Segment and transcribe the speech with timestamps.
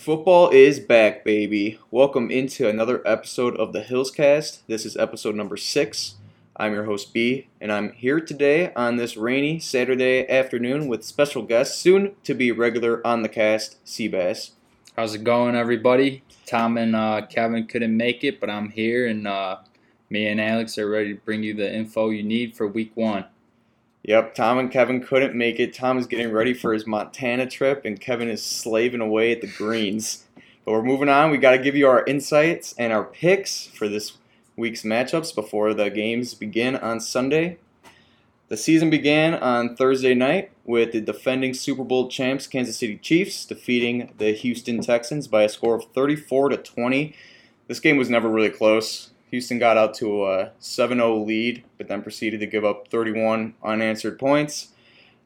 [0.00, 1.78] Football is back, baby.
[1.90, 4.60] Welcome into another episode of the Hillscast.
[4.66, 6.14] This is episode number six.
[6.56, 11.42] I'm your host B, and I'm here today on this rainy Saturday afternoon with special
[11.42, 14.52] guest, soon to be regular on the cast, Seabass.
[14.96, 16.22] How's it going, everybody?
[16.46, 19.58] Tom and uh, Kevin couldn't make it, but I'm here, and uh,
[20.08, 23.26] me and Alex are ready to bring you the info you need for week one.
[24.02, 25.74] Yep, Tom and Kevin couldn't make it.
[25.74, 29.46] Tom is getting ready for his Montana trip, and Kevin is slaving away at the
[29.46, 30.24] greens.
[30.64, 31.30] But we're moving on.
[31.30, 34.18] We got to give you our insights and our picks for this
[34.56, 37.58] week's matchups before the games begin on Sunday.
[38.48, 43.44] The season began on Thursday night with the defending Super Bowl champs Kansas City Chiefs
[43.44, 47.14] defeating the Houston Texans by a score of 34 to 20.
[47.68, 49.09] This game was never really close.
[49.30, 53.54] Houston got out to a 7 0 lead, but then proceeded to give up 31
[53.62, 54.68] unanswered points.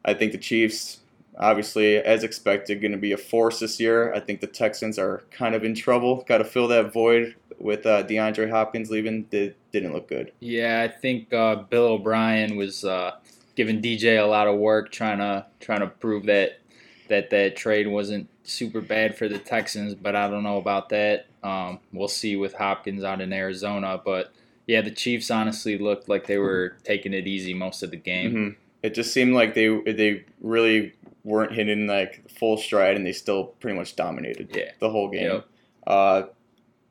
[0.03, 0.99] I think the Chiefs,
[1.37, 4.13] obviously, as expected, going to be a force this year.
[4.13, 6.23] I think the Texans are kind of in trouble.
[6.27, 9.23] Got to fill that void with uh, DeAndre Hopkins leaving.
[9.23, 10.31] Did, didn't look good.
[10.39, 13.15] Yeah, I think uh, Bill O'Brien was uh,
[13.55, 16.59] giving DJ a lot of work, trying to trying to prove that
[17.07, 21.27] that that trade wasn't super bad for the Texans, but I don't know about that.
[21.43, 24.31] Um, we'll see with Hopkins out in Arizona, but
[24.67, 28.31] yeah, the Chiefs honestly looked like they were taking it easy most of the game.
[28.31, 28.49] Mm-hmm.
[28.83, 33.45] It just seemed like they they really weren't hitting like full stride, and they still
[33.59, 34.71] pretty much dominated Yeah.
[34.79, 35.23] the whole game.
[35.31, 35.47] Yep.
[35.87, 36.23] Uh,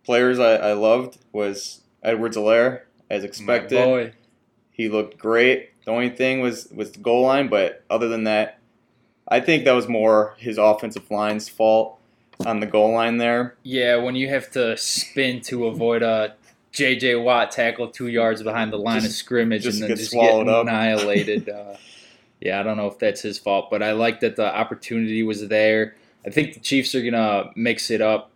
[0.04, 3.84] players I, I loved was Edwards-Helaire, as expected.
[3.84, 4.12] boy.
[4.70, 5.70] He looked great.
[5.84, 8.58] The only thing was was the goal line, but other than that,
[9.28, 11.98] I think that was more his offensive line's fault
[12.44, 13.54] on the goal line there.
[13.62, 16.34] Yeah, when you have to spin to avoid a
[16.72, 17.16] J.J.
[17.16, 20.48] Watt tackle two yards behind the line of scrimmage just and then get just get
[20.48, 20.62] up.
[20.62, 21.48] annihilated.
[21.48, 21.76] uh,
[22.40, 25.46] yeah, I don't know if that's his fault, but I like that the opportunity was
[25.48, 25.94] there.
[26.26, 28.30] I think the Chiefs are gonna mix it up.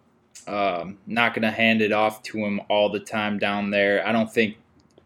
[0.46, 4.06] Um, not gonna hand it off to him all the time down there.
[4.06, 4.56] I don't think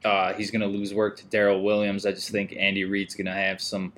[0.04, 2.04] uh, he's gonna lose work to Darrel Williams.
[2.04, 3.92] I just think Andy Reid's gonna have some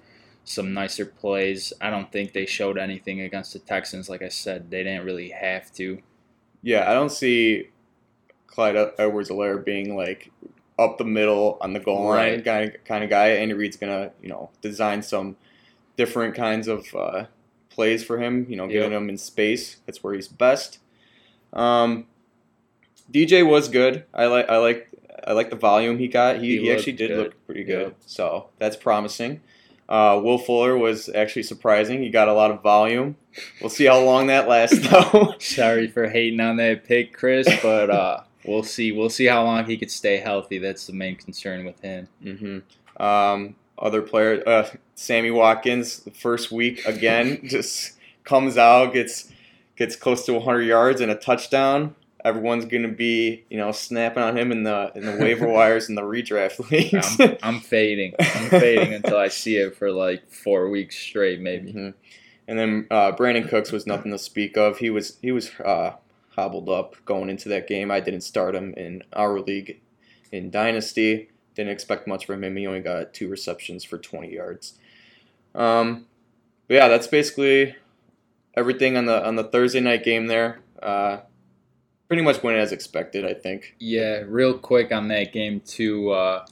[0.44, 1.72] some nicer plays.
[1.80, 4.08] I don't think they showed anything against the Texans.
[4.08, 6.00] Like I said, they didn't really have to.
[6.62, 7.68] Yeah, I don't see
[8.46, 10.30] Clyde Edwards-Helaire being like
[10.78, 13.28] up the middle on the goal line kind of, kind of guy.
[13.30, 15.36] Andy Reid's gonna you know design some
[15.96, 17.26] different kinds of uh,
[17.70, 18.46] plays for him.
[18.48, 19.02] You know, getting Yep.
[19.02, 19.76] him in space.
[19.86, 20.78] That's where he's best.
[21.52, 22.06] Um,
[23.10, 24.04] DJ was good.
[24.12, 24.88] I like I like
[25.26, 26.36] I like the volume he got.
[26.40, 27.18] He, He he, actually did good.
[27.18, 27.82] look pretty good.
[27.88, 27.96] Yep.
[28.06, 29.40] So that's promising.
[29.88, 32.02] Uh, Will Fuller was actually surprising.
[32.02, 33.16] He got a lot of volume.
[33.60, 35.34] We'll see how long that lasts, though.
[35.38, 38.92] Sorry for hating on that pick, Chris, but uh, we'll see.
[38.92, 40.58] We'll see how long he could stay healthy.
[40.58, 42.08] That's the main concern with him.
[42.22, 49.30] hmm Um, other player, uh, Sammy Watkins, the first week again, just comes out, gets
[49.76, 51.94] gets close to 100 yards and a touchdown.
[52.24, 55.94] Everyone's gonna be, you know, snapping on him in the in the waiver wires in
[55.94, 57.20] the redraft leagues.
[57.20, 58.14] I'm, I'm fading.
[58.18, 61.72] I'm fading until I see it for like four weeks straight, maybe.
[61.72, 61.94] Mhm.
[62.46, 64.78] And then uh, Brandin Cooks was nothing to speak of.
[64.78, 65.92] He was he was uh,
[66.30, 67.90] hobbled up going into that game.
[67.90, 69.80] I didn't start him in our league
[70.32, 71.28] in Dynasty.
[71.54, 72.56] Didn't expect much from him.
[72.56, 74.78] He only got two receptions for 20 yards.
[75.54, 76.06] Um,
[76.66, 77.76] but yeah, that's basically
[78.56, 80.60] everything on the on the Thursday night game there.
[80.82, 81.18] Uh,
[82.08, 83.74] pretty much went as expected, I think.
[83.78, 86.10] Yeah, real quick on that game too.
[86.10, 86.46] Uh,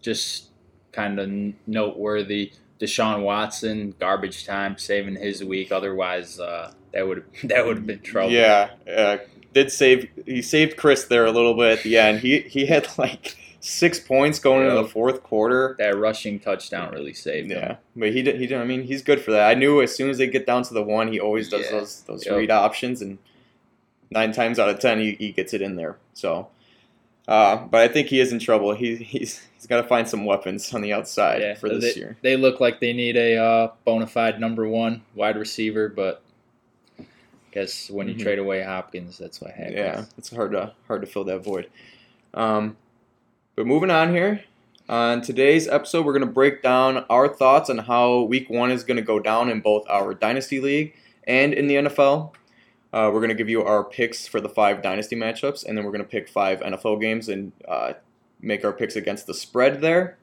[0.00, 0.50] just
[0.92, 1.30] kind of
[1.66, 2.52] noteworthy.
[2.80, 5.70] Deshaun Watson, garbage time, saving his week.
[5.70, 8.32] Otherwise, uh, that would that would have been trouble.
[8.32, 9.18] Yeah, uh,
[9.52, 12.20] did save he saved Chris there a little bit at the end.
[12.20, 15.76] He he had like six points going into the fourth quarter.
[15.78, 17.58] that rushing touchdown really saved him.
[17.58, 18.40] Yeah, but he did.
[18.40, 18.58] He did.
[18.58, 19.48] I mean, he's good for that.
[19.48, 21.78] I knew as soon as they get down to the one, he always does Yeah.
[21.78, 22.36] those those Yep.
[22.36, 23.18] read options, and
[24.12, 25.96] nine times out of ten, he, he gets it in there.
[26.14, 26.48] So,
[27.28, 28.74] uh, but I think he is in trouble.
[28.74, 32.00] He he's he's got to find some weapons on the outside Yeah, for this they,
[32.00, 32.16] year.
[32.22, 36.22] They look like they need a uh, bona fide number one wide receiver, but
[36.98, 37.04] I
[37.52, 38.22] guess when you Mhm.
[38.22, 39.76] trade away Hopkins, that's what happens.
[39.76, 41.68] Yeah, it's hard to hard to fill that void.
[42.34, 42.76] Um,
[43.56, 44.42] but moving on here,
[44.88, 48.84] on today's episode, we're going to break down our thoughts on how Week One is
[48.84, 50.94] going to go down in both our Dynasty League
[51.26, 52.32] and in the NFL.
[52.92, 55.84] Uh, we're going to give you our picks for the five Dynasty matchups, and then
[55.84, 57.94] we're going to pick five NFL games and uh,
[58.40, 60.18] make our picks against the spread there.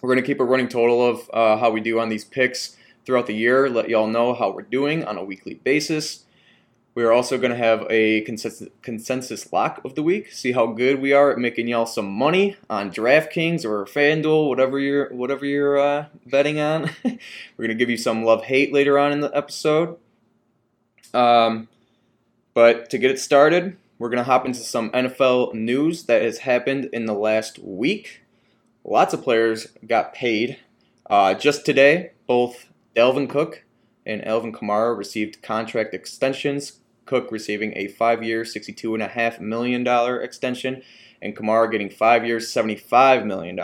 [0.00, 2.76] We're going to keep a running total of uh, how we do on these picks
[3.04, 6.24] throughout the year, let y'all know how we're doing on a weekly basis.
[6.94, 10.32] We are also going to have a consensus, consensus lock of the week.
[10.32, 14.78] See how good we are at making y'all some money on DraftKings or FanDuel, whatever
[14.78, 16.90] you're whatever you're uh, betting on.
[17.04, 17.18] We're
[17.58, 19.98] going to give you some love hate later on in the episode.
[21.14, 21.68] Um,
[22.60, 26.40] But to get it started, we're going to hop into some NFL news that has
[26.40, 28.20] happened in the last week.
[28.84, 30.58] Lots of players got paid.
[31.08, 33.64] Uh, just today, both Dalvin Cook
[34.04, 36.80] and Alvin Kamara received contract extensions.
[37.06, 39.86] Cook receiving a five year, $62.5 million
[40.22, 40.82] extension,
[41.22, 43.56] and Kamara getting five years, $75 million.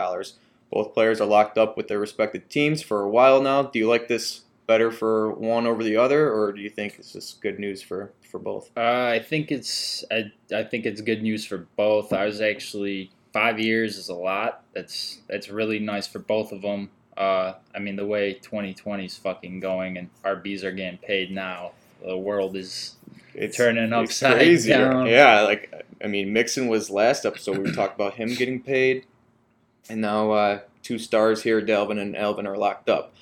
[0.71, 3.61] Both players are locked up with their respective teams for a while now.
[3.61, 7.13] Do you like this better for one over the other, or do you think it's
[7.13, 8.69] just good news for, for both?
[8.77, 8.81] Uh,
[9.13, 12.13] I think it's I, I think it's good news for both.
[12.13, 14.63] I was actually five years is a lot.
[14.73, 16.89] That's that's really nice for both of them.
[17.15, 21.71] Uh, I mean, the way 2020 is fucking going and RBs are getting paid now,
[22.05, 22.93] the world is
[23.33, 24.77] It's turning upside crazier.
[24.89, 25.07] down.
[25.07, 25.73] Yeah, like
[26.03, 27.57] I mean, Mixon was last episode.
[27.57, 29.05] We talked about him getting paid,
[29.89, 33.13] and now uh, two stars here, Delvin and Elvin, are locked up.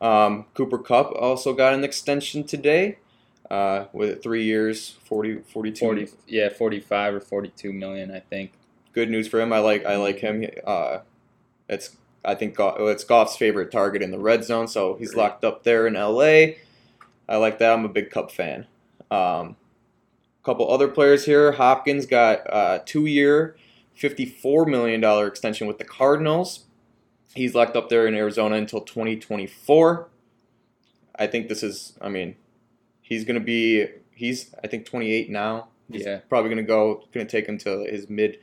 [0.00, 2.98] Um, Cooper Kupp also got an extension today
[3.50, 8.52] uh, with three years, 40, 42 40, yeah, 45 or 42 million, I think.
[8.92, 9.52] good news for him.
[9.52, 10.44] I like I like him.
[10.66, 10.98] Uh,
[11.68, 15.64] it's I think it's Goff's favorite target in the red zone, so he's locked up
[15.64, 16.58] there in L.A.
[17.28, 17.72] I like that.
[17.72, 18.66] I'm a big Kupp fan.
[19.10, 19.56] Um,
[20.42, 21.52] a couple other players here.
[21.52, 23.56] Hopkins got a two-year,
[23.94, 26.64] fifty-four million dollar extension with the Cardinals.
[27.34, 30.08] He's locked up there in Arizona until 2024.
[31.16, 31.92] I think this is.
[32.00, 32.36] I mean,
[33.00, 33.86] he's gonna be.
[34.12, 35.68] He's I think 28 now.
[35.90, 36.18] He's Yeah.
[36.28, 37.04] probably gonna go.
[37.12, 38.38] Gonna take him to his mid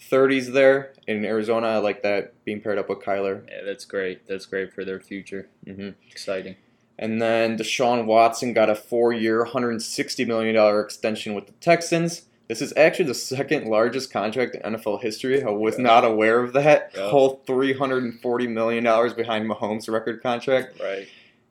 [0.00, 1.66] 30s there in Arizona.
[1.68, 3.42] I like that being paired up with Kyler.
[3.48, 4.26] Yeah, that's great.
[4.26, 5.48] That's great for their future.
[5.66, 5.90] Mm-hmm.
[6.10, 6.56] Exciting.
[6.98, 12.22] And then Deshaun Watson got a four-year, 160 million dollar extension with the Texans.
[12.50, 15.40] This is actually the second largest contract in NFL history.
[15.40, 15.84] I was Yeah.
[15.84, 16.90] not aware of that.
[16.96, 17.08] Yeah.
[17.08, 20.80] Whole 340 million dollars behind Mahomes' record contract.
[20.80, 21.06] Right.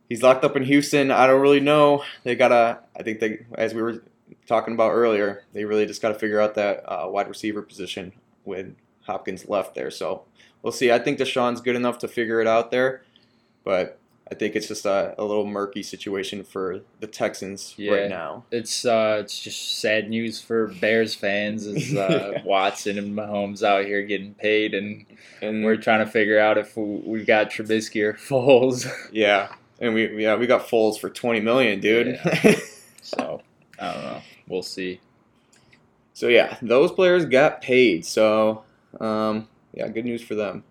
[0.09, 1.09] He's locked up in Houston.
[1.09, 2.03] I don't really know.
[2.25, 2.79] They gotta.
[2.97, 4.03] I think they, as we were
[4.45, 8.11] talking about earlier, they really just got to figure out that uh, wide receiver position
[8.43, 9.91] when Hopkins left there.
[9.91, 10.23] So
[10.63, 10.91] we'll see.
[10.91, 13.03] I think Deshaun's good enough to figure it out there,
[13.63, 13.97] but
[14.31, 17.93] I think it's just a, a little murky situation for the Texans Yeah.
[17.93, 18.43] right now.
[18.51, 23.85] It's uh, it's just sad news for Bears fans as uh, Watson and Mahomes out
[23.85, 25.05] here getting paid, and
[25.41, 28.87] And we're trying to figure out if we, we've got Trubisky or Foles.
[29.11, 32.19] yeah, and we yeah we got Foles for 20 million, dude.
[33.01, 33.41] so
[33.79, 34.21] I don't know.
[34.47, 34.99] We'll see.
[36.13, 38.05] So yeah, those players got paid.
[38.05, 38.63] So
[38.99, 40.63] um, yeah, good news for them.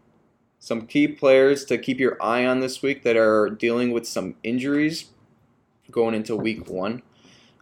[0.60, 4.34] Some key players to keep your eye on this week that are dealing with some
[4.42, 5.06] injuries
[5.90, 7.02] going into week one.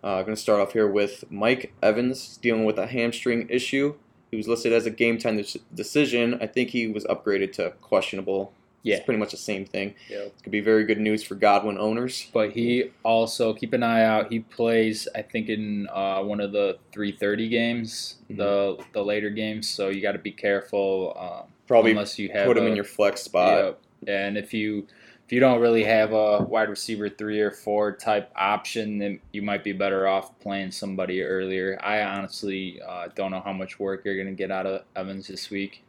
[0.03, 3.97] I'm uh, going to start off here with Mike Evans dealing with a hamstring issue.
[4.31, 6.39] He was listed as a game time dec- decision.
[6.41, 8.53] I think he was upgraded to questionable.
[8.87, 8.97] Yeah.
[8.97, 9.95] It's pretty much the same thing.
[10.09, 10.43] Yep.
[10.43, 12.29] Could be very good news for Godwin owners.
[12.33, 14.31] But he also keep an eye out.
[14.33, 18.37] He plays, I think, in uh, one of the three thirty games, Mhm.
[18.37, 19.69] the the later games.
[19.69, 21.17] So you got to be careful.
[21.19, 23.65] Um, Probably unless you have put him a- in your flex spot.
[23.65, 23.81] Yep.
[24.09, 24.87] And if you
[25.27, 29.43] if you don't really have a wide receiver three or four type option, then you
[29.43, 31.77] might be better off playing somebody earlier.
[31.83, 35.27] I honestly uh, don't know how much work you're going to get out of Evans
[35.27, 35.83] this week.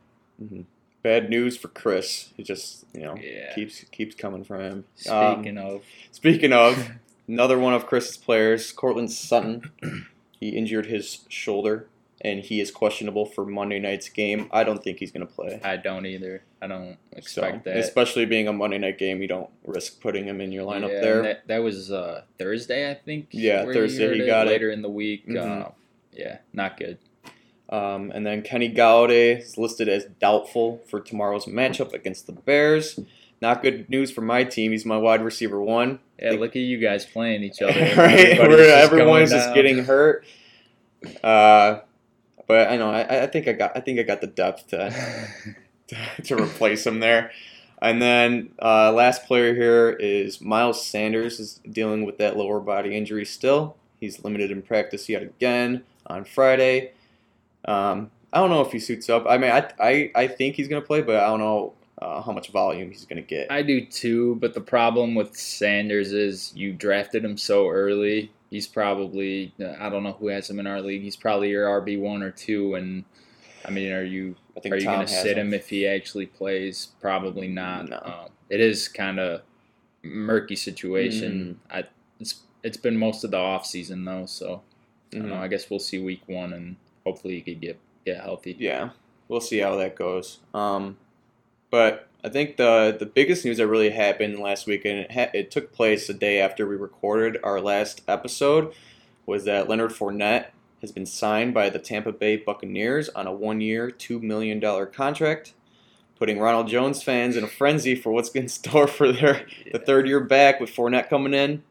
[1.07, 2.33] Bad news for Chris.
[2.35, 3.53] He just you know Yeah.
[3.55, 4.85] keeps keeps coming from him.
[5.09, 6.89] Um, Speaking of, Speaking of,
[7.29, 9.71] another one of Chris's players, Courtland Sutton,
[10.37, 11.87] he injured his shoulder
[12.19, 14.49] and he is questionable for Monday night's game.
[14.51, 15.61] I don't think he's going to play.
[15.63, 16.43] I don't either.
[16.61, 17.77] I don't So, expect that.
[17.77, 20.99] especially being a Monday night game, you don't risk putting him in your lineup Yeah,
[21.01, 21.21] there.
[21.21, 23.27] That, that was uh, Thursday, I think.
[23.31, 24.49] Yeah, Thursday heard he got it.
[24.49, 25.25] later in the week.
[25.25, 25.67] Mhm.
[25.67, 25.69] Uh,
[26.11, 26.97] yeah, not good.
[27.69, 32.99] Um, and then Kenny Golladay is listed as doubtful for tomorrow's matchup against the Bears.
[33.41, 34.71] Not good news for my team.
[34.71, 35.99] He's my wide receiver one.
[36.19, 37.79] Yeah, look at you guys playing each other.
[37.97, 38.39] right?
[38.39, 40.25] Where just everyone's just getting hurt.
[41.23, 41.81] Uh,
[42.47, 44.93] but I know I, I think I got I think I got the depth to
[46.23, 47.31] to replace him there.
[47.79, 52.97] And then uh, last player here is Miles Sanders is dealing with that lower body
[52.97, 53.75] injury still.
[53.99, 56.93] He's limited in practice yet again on Friday.
[57.67, 59.25] Um, I don't know if he suits up.
[59.27, 62.31] I mean, I I, I think he's gonna play, but I don't know uh, how
[62.31, 63.51] much volume he's gonna get.
[63.51, 68.31] I do too, but the problem with Sanders is you drafted him so early.
[68.49, 71.01] He's probably I don't know who has him in our league.
[71.01, 73.03] He's probably your RB one or two, and
[73.65, 76.25] I mean, are you I think are you going to sit him if he actually
[76.25, 76.89] plays?
[77.01, 77.89] Probably not.
[77.89, 77.97] No.
[77.97, 79.41] Um, it is kind of
[80.03, 81.59] murky situation.
[81.69, 81.75] Mm.
[81.75, 81.83] I
[82.19, 84.61] it's it's been most of the off season though, so
[85.13, 85.35] I don't know.
[85.35, 86.75] I guess we'll see week one, and
[87.07, 88.55] hopefully he could get get healthy.
[88.59, 88.89] Yeah,
[89.27, 90.39] we'll see how that goes.
[90.53, 90.97] Um,
[91.71, 95.31] but I think the the biggest news that really happened last week, and it, ha-
[95.33, 98.73] it took place the day after we recorded our last episode,
[99.25, 100.47] was that Leonard Fournette
[100.81, 105.53] has been signed by the Tampa Bay Buccaneers on a one-year, two million dollar contract,
[106.19, 110.07] putting Ronald Jones fans in a frenzy for what's in store for their the third
[110.07, 111.63] year back with Fournette coming in.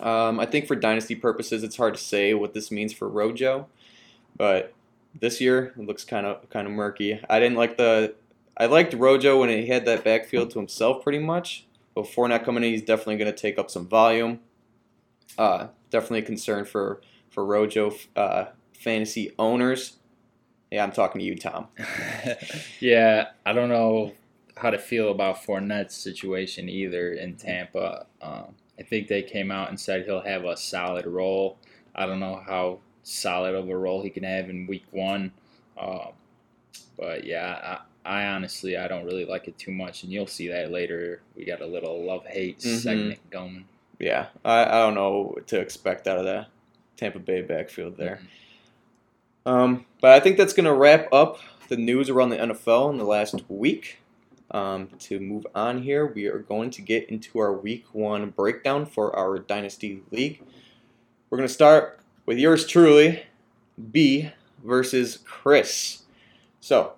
[0.00, 3.66] Um, I think for dynasty purposes, it's hard to say what this means for Rojo,
[4.36, 4.72] but
[5.18, 7.20] this year it looks kind of kind of murky.
[7.28, 8.14] I didn't like the
[8.56, 11.66] I liked Rojo when he had that backfield to himself pretty much.
[11.94, 14.40] But Fournette coming in, he's definitely going to take up some volume.
[15.38, 17.00] Uh, definitely a concern for
[17.30, 19.96] for Rojo uh, fantasy owners.
[20.70, 21.68] Yeah, I'm talking to you, Tom.
[22.80, 24.12] yeah, I don't know
[24.56, 28.06] how to feel about Fournette's situation either in Tampa.
[28.20, 31.58] Um, I think they came out and said he'll have a solid role.
[31.94, 35.30] I don't know how solid of a role he can have in week one.
[35.80, 36.08] Um,
[36.98, 40.48] but yeah, I, I, honestly I don't really like it too much, and you'll see
[40.48, 41.22] that later.
[41.36, 42.76] We got a little love hate mm-hmm.
[42.78, 43.66] segment going.
[43.98, 46.48] Yeah, I, I don't know what to expect out of that
[46.96, 48.20] Tampa Bay backfield there.
[49.46, 49.52] Mm-hmm.
[49.52, 52.98] Um, but I think that's going to wrap up the news around the NFL in
[52.98, 53.98] the last week.
[54.50, 58.86] Um, to move on here, we are going to get into our week one breakdown
[58.86, 60.42] for our Dynasty League.
[61.30, 63.22] We're going to start with yours truly,
[63.92, 64.30] B
[64.64, 66.02] versus Chris.
[66.60, 66.94] So,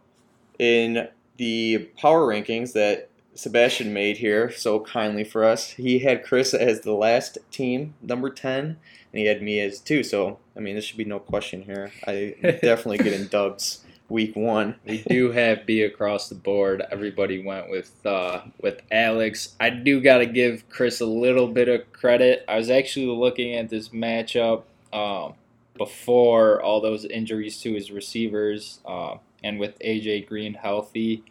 [0.58, 6.54] in the power rankings that Sebastian made here so kindly for us, he had Chris
[6.54, 8.76] as the last team, number 10, and
[9.12, 10.02] he had me as two.
[10.02, 11.92] So, I mean, this should be no question here.
[12.06, 14.75] I definitely getting dubs week one.
[14.87, 16.82] we do have B across the board.
[16.90, 19.54] Everybody went with uh, with Alex.
[19.61, 22.44] I do got to give Chris a little bit of credit.
[22.49, 25.35] I was actually looking at this matchup um,
[25.76, 31.25] before all those injuries to his receivers, uh, and with AJ Green healthy.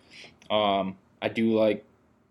[0.49, 1.83] Um, I do like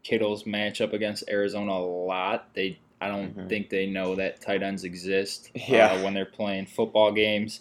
[0.02, 2.54] Kittle's matchup against Arizona a lot.
[2.54, 3.48] They I don't mm-hmm.
[3.48, 5.86] think they know that tight ends exist uh, yeah.
[5.92, 7.60] uh, when they're playing football games.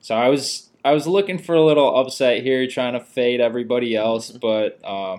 [0.00, 3.94] So I was I was looking for a little upset here, trying to fade everybody
[3.94, 4.38] else, mm-hmm.
[4.38, 5.18] but uh,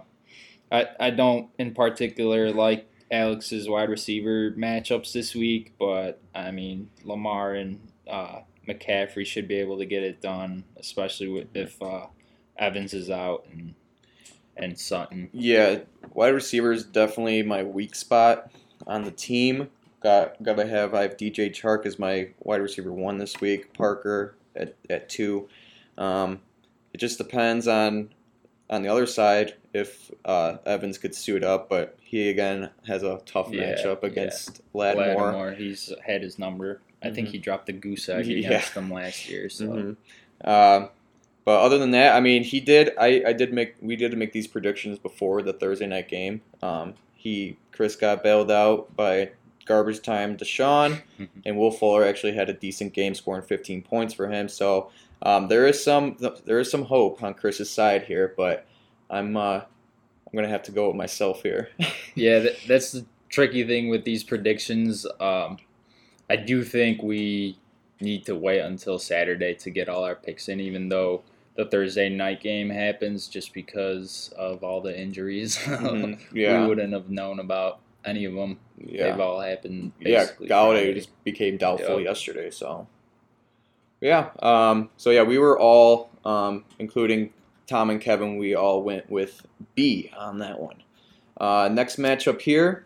[0.72, 5.74] I I don't in particular like Alex's wide receiver matchups this week.
[5.80, 7.80] But I mean Lamar and
[8.10, 12.08] uh, McCaffrey should be able to get it done, especially with, if uh,
[12.58, 13.76] Evans is out and
[14.56, 15.30] and Sutton.
[15.34, 15.80] Yeah,
[16.14, 18.52] wide receiver is definitely my weak spot
[18.86, 19.70] on the team.
[20.02, 23.74] Got got to have I have DJ Chark as my wide receiver one this week.
[23.74, 25.50] Parker at, at two.
[25.98, 26.42] Um,
[26.94, 28.10] it just depends on
[28.70, 33.20] on the other side if uh, Evans could suit up, but he again has a
[33.26, 34.80] tough yeah, matchup against yeah.
[34.80, 35.26] Lattimore.
[35.26, 35.52] Lattimore.
[35.54, 36.82] He's had his number.
[37.02, 37.16] I mm-hmm.
[37.16, 38.48] think he dropped the goose egg yeah.
[38.48, 39.50] against them last year.
[39.50, 39.68] So.
[39.68, 39.92] Mm-hmm.
[40.44, 40.88] Uh,
[41.46, 42.92] but other than that, I mean, he did.
[42.98, 46.42] I, I did make we did make these predictions before the Thursday night game.
[46.62, 49.32] Um, he Chris got bailed out by
[49.66, 51.40] garbage time Deshaun, mm-hmm.
[51.46, 54.48] and Will Fuller actually had a decent game, scoring 15 points for him.
[54.48, 58.66] So um, there is some there is some hope on Chris's side here, but
[59.10, 61.70] I'm uh, I'm gonna have to go with myself here.
[62.16, 65.06] yeah, that, that's the tricky thing with these predictions.
[65.20, 65.58] Um,
[66.30, 67.58] I do think we
[68.02, 71.24] need to wait until Saturday to get all our picks in, even though
[71.56, 75.58] the Thursday night game happens just because of all the injuries.
[75.74, 76.36] Mm-hmm.
[76.36, 76.62] Yeah.
[76.62, 78.60] we wouldn't have known about any of them.
[78.78, 79.12] Yeah.
[79.12, 79.92] They've all happened.
[80.00, 82.06] yeah, Golladay just became doubtful yep.
[82.06, 82.50] yesterday.
[82.50, 82.88] So,
[84.02, 84.30] yeah.
[84.42, 87.34] Um, so yeah, we were all, um, including
[87.68, 90.84] Tom and Kevin, we all went with B on that one.
[91.38, 92.86] Uh, next matchup here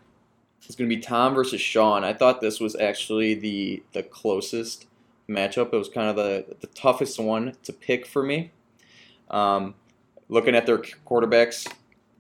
[0.68, 2.04] is going to be Tom versus Sean.
[2.04, 4.88] I thought this was actually the the closest
[5.30, 5.74] matchup.
[5.74, 8.52] It was kind of the the toughest one to pick for me.
[9.30, 9.76] Um,
[10.30, 11.72] looking at their quarterbacks,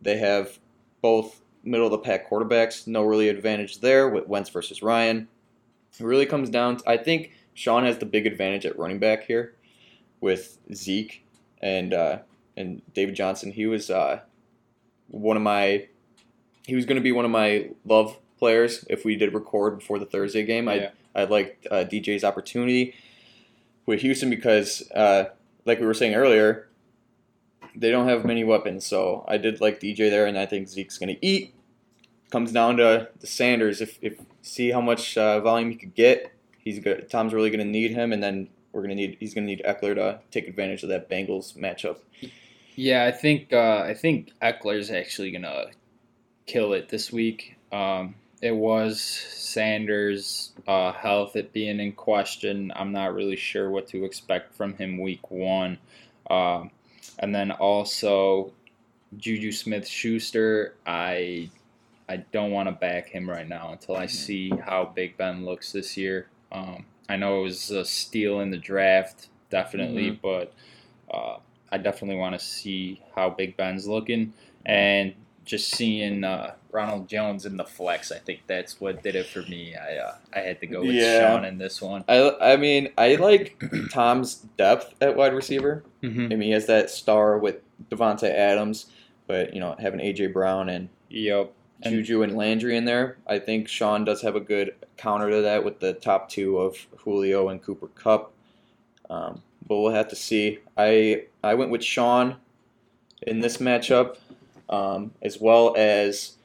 [0.02, 0.60] they have
[1.02, 2.88] both middle of the pack quarterbacks.
[2.88, 5.28] No really advantage there with Wentz versus Ryan.
[6.00, 6.78] It really comes down.
[6.78, 9.56] To, I think Sean has the big advantage at running back here
[10.22, 11.26] with Zeke
[11.62, 12.20] and uh,
[12.58, 13.52] and David Johnson.
[13.52, 14.22] He was uh,
[15.08, 15.88] one of my.
[16.66, 20.00] He was going to be one of my love players if we did record before
[20.00, 20.68] the Thursday game.
[20.68, 20.90] Yeah.
[21.16, 22.94] I I liked uh, DJ's opportunity
[23.88, 25.26] with Houston because, uh,
[25.66, 26.68] like we were saying earlier,
[27.76, 28.86] they don't have many weapons.
[28.86, 31.56] So I did like DJ there, and I think Zeke's going to eat.
[32.30, 33.82] Comes down to the Sanders.
[33.82, 37.10] If, if see how much uh, volume he could get, he's good.
[37.10, 39.56] Tom's really going to need him, and then we're going to need he's going to
[39.56, 41.98] need Ekeler to take advantage of that Bengals matchup.
[42.78, 45.72] Yeah, I think uh, I think Ekeler's actually going to
[46.46, 47.58] kill it this week.
[47.72, 52.72] Um, it was Sanders' uh, health it being in question.
[52.76, 55.80] I'm not really sure what to expect from him week one.
[56.30, 56.70] Um,
[57.18, 58.54] and then also
[59.18, 61.50] Juju Smith Schuster, I
[62.08, 64.16] I don't want to back him right now until I mm-hmm.
[64.16, 66.28] see how Big Ben looks this year.
[66.52, 70.20] Um, I know it was a steal in the draft, definitely, Mhm.
[70.22, 70.54] but
[71.10, 71.38] uh,
[71.72, 74.34] I definitely want to see how Big Ben's looking
[74.66, 75.14] and
[75.46, 78.12] just seeing uh, Ronald Jones in the flex.
[78.12, 79.76] I think that's what did it for me.
[79.76, 81.20] I uh, I had to go with Yeah.
[81.36, 82.04] Sean in this one.
[82.10, 85.84] I, I mean, I like Tom's depth at wide receiver.
[86.04, 86.24] Mm-hmm.
[86.26, 87.58] I mean, he has that star with
[87.90, 88.88] Davante Adams,
[89.26, 91.54] but you know, having AJ Brown and Yep.
[91.84, 95.42] And- Juju and Landry in there, I think Sean does have a good counter to
[95.44, 98.34] that with the top two of Julio and Cooper Kupp.
[99.12, 100.60] Um, but we'll have to see.
[100.78, 102.38] I I went with Sean
[103.22, 104.18] in this matchup,
[104.70, 106.38] um, as well as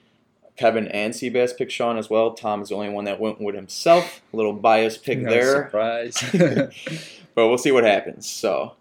[0.56, 2.34] Kevin and Seabass picked Sean as well.
[2.34, 4.20] Tom is the only one that went with himself.
[4.32, 6.22] A little bias pick No there surprise.
[7.34, 8.28] but we'll see what happens.
[8.28, 8.74] So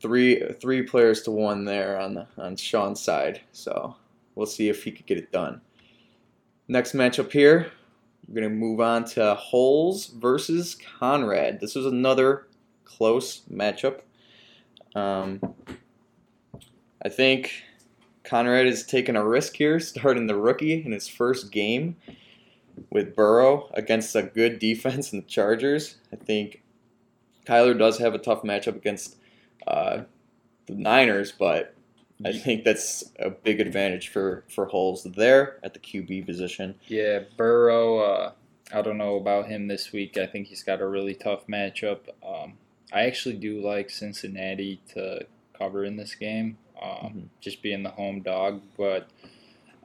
[0.00, 3.40] three three players to one there on the, on Sean's side.
[3.52, 3.96] So
[4.34, 5.60] we'll see if he could get it done.
[6.68, 7.72] Next matchup here,
[8.26, 11.60] we're gonna move on to Holes versus Conrad.
[11.60, 12.46] This was another
[12.88, 14.00] close matchup.
[14.94, 15.40] Um,
[17.02, 17.62] I think
[18.24, 21.96] Conrad is taking a risk here, starting the rookie in his first game
[22.90, 25.96] with Burrow against a good defense in the Chargers.
[26.12, 26.62] I think
[27.46, 29.16] Kyler does have a tough matchup against
[29.66, 30.02] uh,
[30.66, 31.74] the Niners, but
[32.24, 36.74] I think that's a big advantage for for Holes there at the QB position.
[36.86, 37.98] Yeah, Burrow.
[37.98, 38.32] Uh,
[38.72, 40.18] I don't know about him this week.
[40.18, 42.00] I think he's got a really tough matchup.
[42.22, 42.58] Um,
[42.92, 45.26] I actually do like Cincinnati to
[45.56, 47.28] cover in this game, um, Mhm.
[47.40, 48.62] just being the home dog.
[48.76, 49.08] But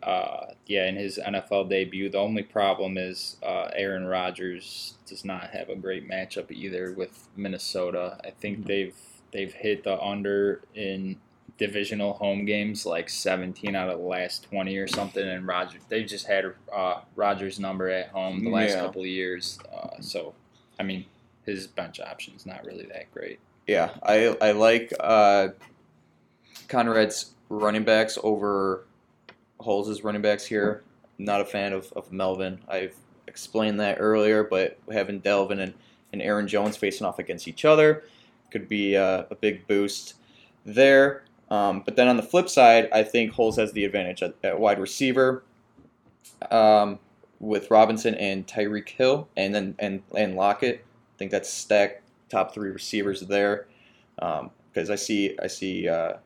[0.01, 5.51] uh, yeah, in his NFL debut, the only problem is uh, Aaron Rodgers does not
[5.51, 8.17] have a great matchup either with Minnesota.
[8.23, 8.67] I think Mhm.
[8.67, 8.95] they've
[9.31, 11.19] they've hit the under in
[11.57, 16.05] divisional home games like 17 out of the last 20 or something and Roger they've
[16.07, 18.81] just had uh, Rodgers number at home the last Yeah.
[18.81, 20.33] couple of years uh, so
[20.79, 21.05] I mean
[21.45, 25.49] his bench option's not really that great Yeah, I I like uh,
[26.67, 28.85] Conrad's running backs over
[29.59, 30.83] Holes' running backs here.
[31.17, 32.59] Not a fan of, of Melvin.
[32.67, 32.95] I've
[33.27, 35.73] explained that earlier, but having Dalvin and,
[36.11, 38.03] and Aaron Jones facing off against each other
[38.51, 40.15] could be uh, a big boost
[40.65, 41.23] there.
[41.49, 44.59] Um, but then on the flip side, I think Holes has the advantage at, at
[44.59, 45.43] wide receiver
[46.51, 46.99] um,
[47.39, 50.85] with Robinson and Tyreek Hill, and then and and Lockett.
[51.23, 53.67] I think that's stacked top three receivers there.
[54.17, 56.17] Because I see I see uh,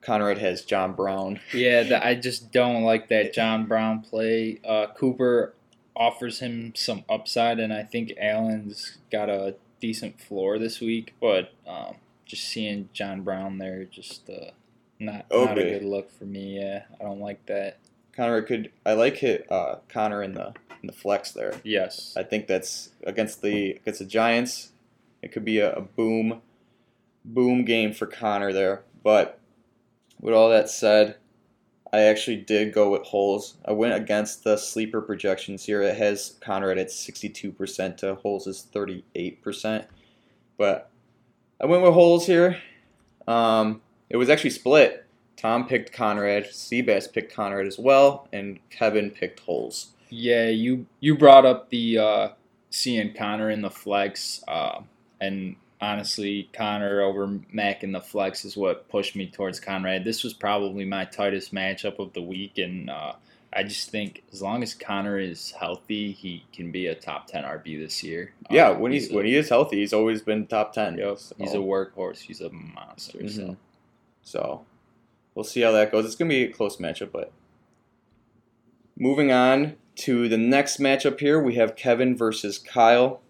[0.00, 1.40] Conrad has John Brown.
[1.52, 4.60] yeah the, I just don't like that John Brown play.
[4.64, 5.54] Uh, Cooper
[5.96, 11.52] offers him some upside and I think Allen's got a decent floor this week but
[11.66, 14.50] um, just seeing John Brown there just uh,
[15.00, 16.60] not not a good look for me.
[16.60, 17.78] Yeah I don't like that
[18.14, 21.54] Conrad could I like hit uh, Conner in the in the flex there.
[21.64, 24.70] yes I think that's against the against the Giants.
[25.22, 26.42] It could be a, a boom,
[27.24, 28.82] boom game for Conner there.
[29.02, 29.38] But
[30.20, 31.16] with all that said,
[31.92, 33.54] I actually did go with holes.
[33.64, 35.80] I went against the sleeper projections here.
[35.80, 39.86] It has Conrad at sixty-two percent to holes is thirty-eight percent.
[40.58, 40.90] But
[41.60, 42.58] I went with holes here.
[43.26, 45.03] Um, it was actually split.
[45.44, 49.88] Tom picked Conrad, Seabass picked Conrad as well, and Kevin picked holes.
[50.08, 52.28] Yeah, you you brought up the uh,
[52.70, 54.80] seeing Conner in the flex, uh,
[55.20, 60.02] and honestly, Conner over Mack in the flex is what pushed me towards Conrad.
[60.06, 63.12] This was probably my tightest matchup of the week, and uh,
[63.52, 67.44] I just think as long as Conner is healthy, he can be a top ten
[67.44, 68.32] RB this year.
[68.50, 70.96] Yeah, Uh, when he's a- when he is healthy, he's always been top ten.
[70.96, 72.20] Yep, So- he's a workhorse.
[72.20, 73.18] He's a monster.
[73.18, 73.30] Mhm.
[73.36, 73.56] So
[74.22, 74.64] So
[75.34, 76.04] we'll see how that goes.
[76.04, 77.32] It's gonna be a close matchup, but
[78.96, 83.20] moving on to the next matchup here, we have Kevin versus Kyle.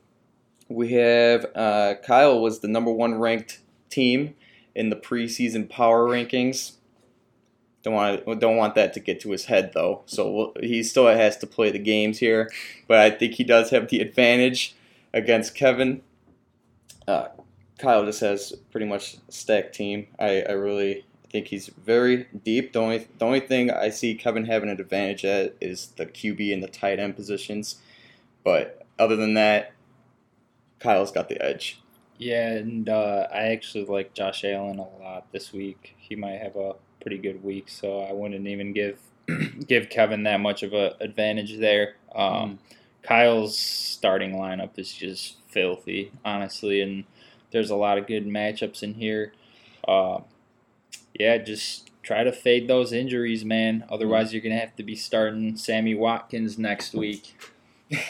[0.68, 4.34] We have uh, Kyle was the number one ranked team
[4.74, 6.72] in the preseason power rankings.
[7.82, 10.02] Don't want don't want that to get to his head though.
[10.06, 12.50] So we'll, he still has to play the games here,
[12.88, 14.74] but I think he does have the advantage
[15.12, 16.02] against Kevin.
[17.06, 17.28] Uh,
[17.78, 20.06] Kyle just has pretty much stacked team.
[20.18, 22.72] I, I really think he's very deep.
[22.72, 26.54] The only the only thing I see Kevin having an advantage at is the QB
[26.54, 27.80] and the tight end positions.
[28.44, 29.72] But other than that,
[30.78, 31.80] Kyle's got the edge.
[32.18, 35.96] Yeah, and uh, I actually like Josh Allen a lot this week.
[35.98, 39.00] He might have a pretty good week, so I wouldn't even give
[39.66, 41.96] give Kevin that much of an advantage there.
[42.14, 42.60] Um,
[43.02, 47.02] Kyle's starting lineup is just filthy, honestly, and
[47.50, 49.32] there's a lot of good matchups in here.
[49.88, 50.20] Uh,
[51.18, 53.84] yeah, just try to fade those injuries, man.
[53.88, 57.36] Otherwise, you're gonna have to be starting Sammy Watkins next week.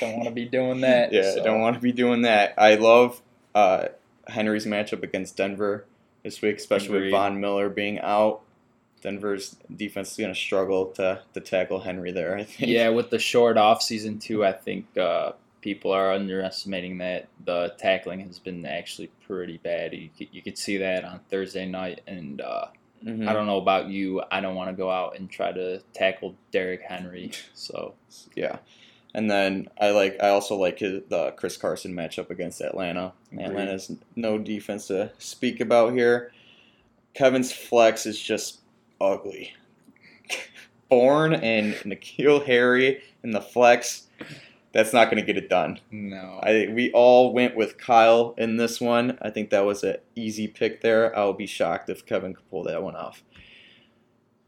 [0.01, 1.13] don't want to be doing that.
[1.13, 1.45] yeah, so.
[1.45, 2.55] don't want to be doing that.
[2.59, 3.21] I love
[3.55, 3.89] uh,
[4.29, 5.85] Henry's matchup against Denver
[6.23, 7.03] this week, especially Agreed.
[7.05, 8.41] with Von Miller being out.
[9.03, 12.71] Denver's defense is going to struggle to, to tackle Henry there, I think.
[12.71, 17.75] Yeah, with the short off season too, I think uh, people are underestimating that the
[17.79, 19.93] tackling has been actually pretty bad.
[19.93, 22.67] You could, you could see that on Thursday night, and uh,
[23.05, 23.29] Mhm.
[23.29, 26.35] I don't know about you, I don't want to go out and try to tackle
[26.51, 27.33] Derrick Henry.
[27.55, 27.95] So
[28.35, 28.59] Yeah,
[29.15, 33.13] and then I like I also like his, the Chris Carson matchup against Atlanta.
[33.33, 33.47] Agreed.
[33.47, 36.33] Atlanta's no defense to speak about here.
[37.15, 38.61] Kevin's flex is just
[39.01, 39.55] ugly.
[40.89, 44.07] Bourne and N'Keal Harry in the flex.
[44.75, 45.79] That's not going to get it done.
[45.93, 49.17] no, I we all went with Kyle in this one.
[49.23, 51.17] I think that was an easy pick there.
[51.17, 53.23] I would be shocked if Kevin could pull that one off.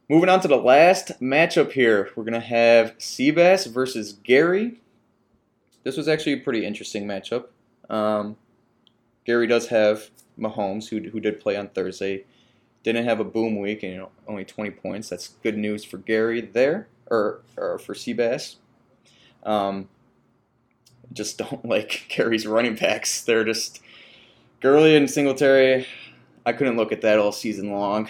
[0.08, 4.80] Moving on to the last matchup here, we're gonna have Seabass versus Gary.
[5.84, 7.46] This was actually a pretty interesting matchup.
[7.88, 8.36] Um,
[9.24, 12.24] Gary does have Mahomes, who who did play on Thursday.
[12.82, 15.08] Didn't have a boom week and you know, only 20 points.
[15.08, 18.56] That's good news for Gary there, or or for Seabass.
[19.44, 19.88] Um,
[21.12, 23.22] just don't like Gary's running backs.
[23.22, 23.80] They're just
[24.60, 25.86] Gurley and Singletary.
[26.44, 28.08] I couldn't look at that all season long.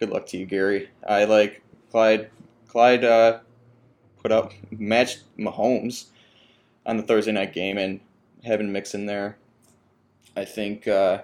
[0.00, 0.90] Good luck to you, Gary.
[1.06, 2.30] I like Clyde.
[2.68, 3.40] Clyde uh,
[4.22, 6.06] put up matched Mahomes
[6.84, 8.00] on the Thursday night game, and
[8.44, 9.38] having Mixon there,
[10.36, 11.22] I think uh,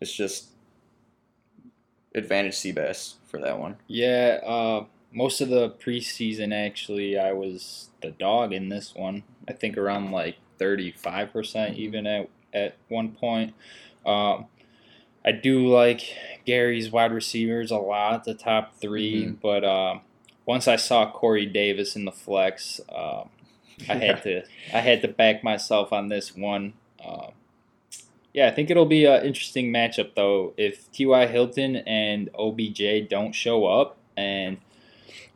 [0.00, 0.48] it's just
[2.14, 3.76] advantage Seabass for that one.
[3.88, 4.38] yeah.
[4.44, 9.22] Uh, most of the preseason, actually, I was the dog in this one.
[9.48, 13.54] I think around like thirty-five percent, even at at one point.
[14.04, 14.46] Um,
[15.24, 16.02] I do like
[16.44, 19.36] Gary's wide receivers a lot, the top 3 Mhm.
[19.40, 20.00] but um,
[20.46, 23.28] once I saw Corey Davis in the flex, um,
[23.88, 24.42] I had to
[24.74, 26.72] I had to back myself on this one.
[27.04, 27.30] Um,
[28.34, 30.54] yeah, I think it'll be an interesting matchup though.
[30.56, 31.26] If T.Y.
[31.28, 34.58] Hilton and OBJ don't show up, and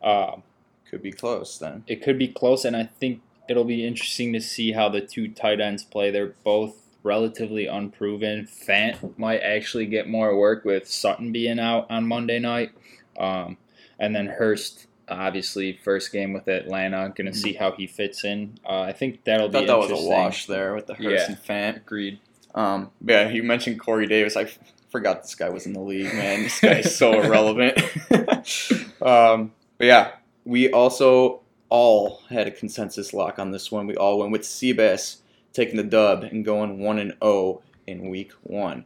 [0.02, 0.42] um,
[0.90, 1.84] Could be close then.
[1.86, 5.28] it could be close, and I think it'll be interesting to see how the two
[5.28, 6.10] tight ends play.
[6.10, 8.46] They're both relatively unproven.
[8.46, 12.72] Fant might actually get more work with Sutton being out on Monday night,
[13.18, 13.56] um,
[13.98, 14.86] and then Hurst.
[15.08, 17.12] Obviously, first game with Atlanta.
[17.14, 18.58] Going to see how he fits in.
[18.68, 21.02] Uh, I think that'll I thought be that was a wash there with the Hurst
[21.08, 21.26] Yeah.
[21.28, 21.76] and Fant.
[21.76, 22.18] Agreed.
[22.56, 24.36] Um, yeah, you mentioned Corey Davis.
[24.36, 24.58] I f-
[24.90, 26.42] forgot this guy was in the league, man.
[26.42, 27.78] This guy is so irrelevant.
[29.00, 30.12] um, but yeah,
[30.44, 33.86] we also all had a consensus lock on this one.
[33.86, 35.18] We all went with Seabass
[35.52, 38.84] taking the dub and going 1 and 0 in week one.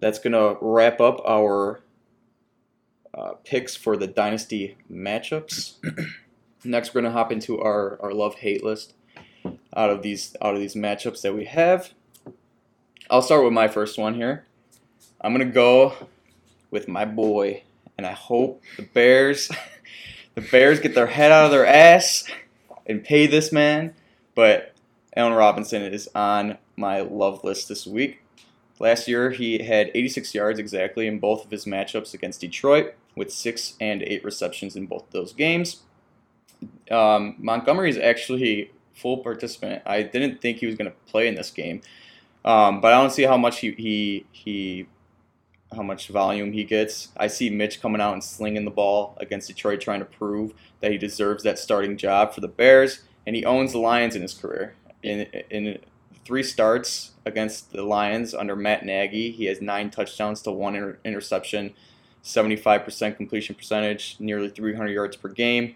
[0.00, 1.80] That's going to wrap up our
[3.14, 5.74] uh, picks for the Dynasty matchups.
[6.64, 8.94] Next, we're going to hop into our, our love hate list
[9.74, 11.92] out of these out of these matchups that we have.
[13.08, 14.44] I'll start with my first one here.
[15.20, 15.94] I'm gonna go
[16.70, 17.62] with my boy,
[17.98, 19.50] and I hope the Bears,
[20.40, 22.24] the Bears get their head out of their ass
[22.86, 23.94] and pay this man.
[24.34, 24.74] But
[25.14, 28.22] Allen Robinson is on my love list this week.
[28.78, 33.30] Last year, he had 86 yards exactly in both of his matchups against Detroit, with
[33.30, 35.82] six and eight receptions in both those games.
[36.90, 39.82] Um, Montgomery is actually full participant.
[39.84, 41.82] I didn't think he was going to play in this game,
[42.44, 44.86] um, but I don't see how much he, he he
[45.74, 47.08] how much volume he gets.
[47.16, 50.90] I see Mitch coming out and slinging the ball against Detroit, trying to prove that
[50.90, 54.34] he deserves that starting job for the Bears, and he owns the Lions in his
[54.34, 54.74] career.
[55.02, 55.78] In in
[56.24, 60.98] three starts against the Lions under Matt Nagy, he has nine touchdowns to one inter-
[61.04, 61.74] interception,
[62.22, 65.74] 75% completion percentage, nearly 300 yards per game.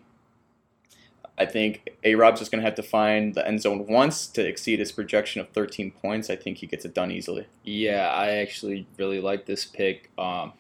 [1.37, 4.47] I think A Rob's just going to have to find the end zone once to
[4.47, 6.31] exceed his projection of 13 points.
[6.31, 7.47] I think he gets it done easily.
[7.65, 10.11] Yeah, I actually really like this pick.
[10.17, 10.53] Um,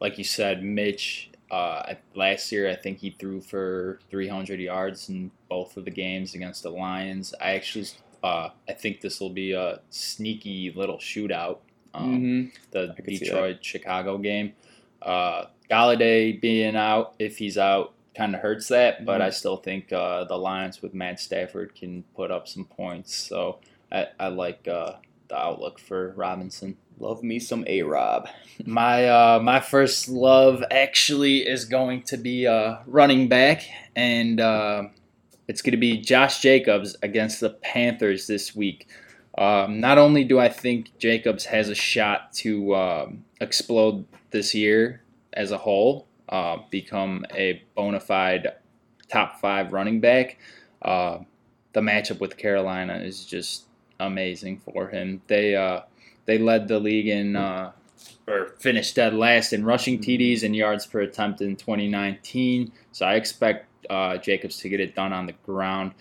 [0.00, 1.30] like you said, Mitch.
[1.50, 6.34] Uh, last year, I think he threw for 300 yards in both of the games
[6.34, 7.34] against the Lions.
[7.40, 7.86] I actually,
[8.22, 11.58] uh, I think this will be a sneaky little shootout.
[11.94, 12.48] Um, Mm-hmm.
[12.70, 13.24] the I could see that.
[13.24, 14.52] Detroit Chicago game.
[15.00, 19.04] Uh, Golladay being out, if he's out, kind of hurts that.
[19.06, 19.24] But Mhm.
[19.24, 23.14] I still think uh, the Lions with Matt Stafford can put up some points.
[23.14, 23.60] So
[23.92, 24.94] I, I like uh,
[25.28, 26.76] the outlook for Robinson.
[26.98, 28.28] Love me some A Rob.
[28.66, 33.62] My uh, my first love actually is going to be uh, running back,
[33.94, 34.88] and uh,
[35.46, 38.88] it's going to be Josh Jacobs against the Panthers this week.
[39.38, 45.02] Um, not only do I think Jacobs has a shot to um, explode this year
[45.34, 48.52] as a whole, uh, become a bona fide
[49.08, 50.38] top five running back,
[50.82, 51.18] uh,
[51.72, 53.64] the matchup with Carolina is just
[54.00, 55.22] amazing for him.
[55.26, 55.82] They uh,
[56.26, 57.72] they led the league in uh,
[58.26, 62.72] or finished dead last in rushing TDs and yards per attempt in 2019.
[62.92, 65.92] So I expect uh, Jacobs to get it done on the ground.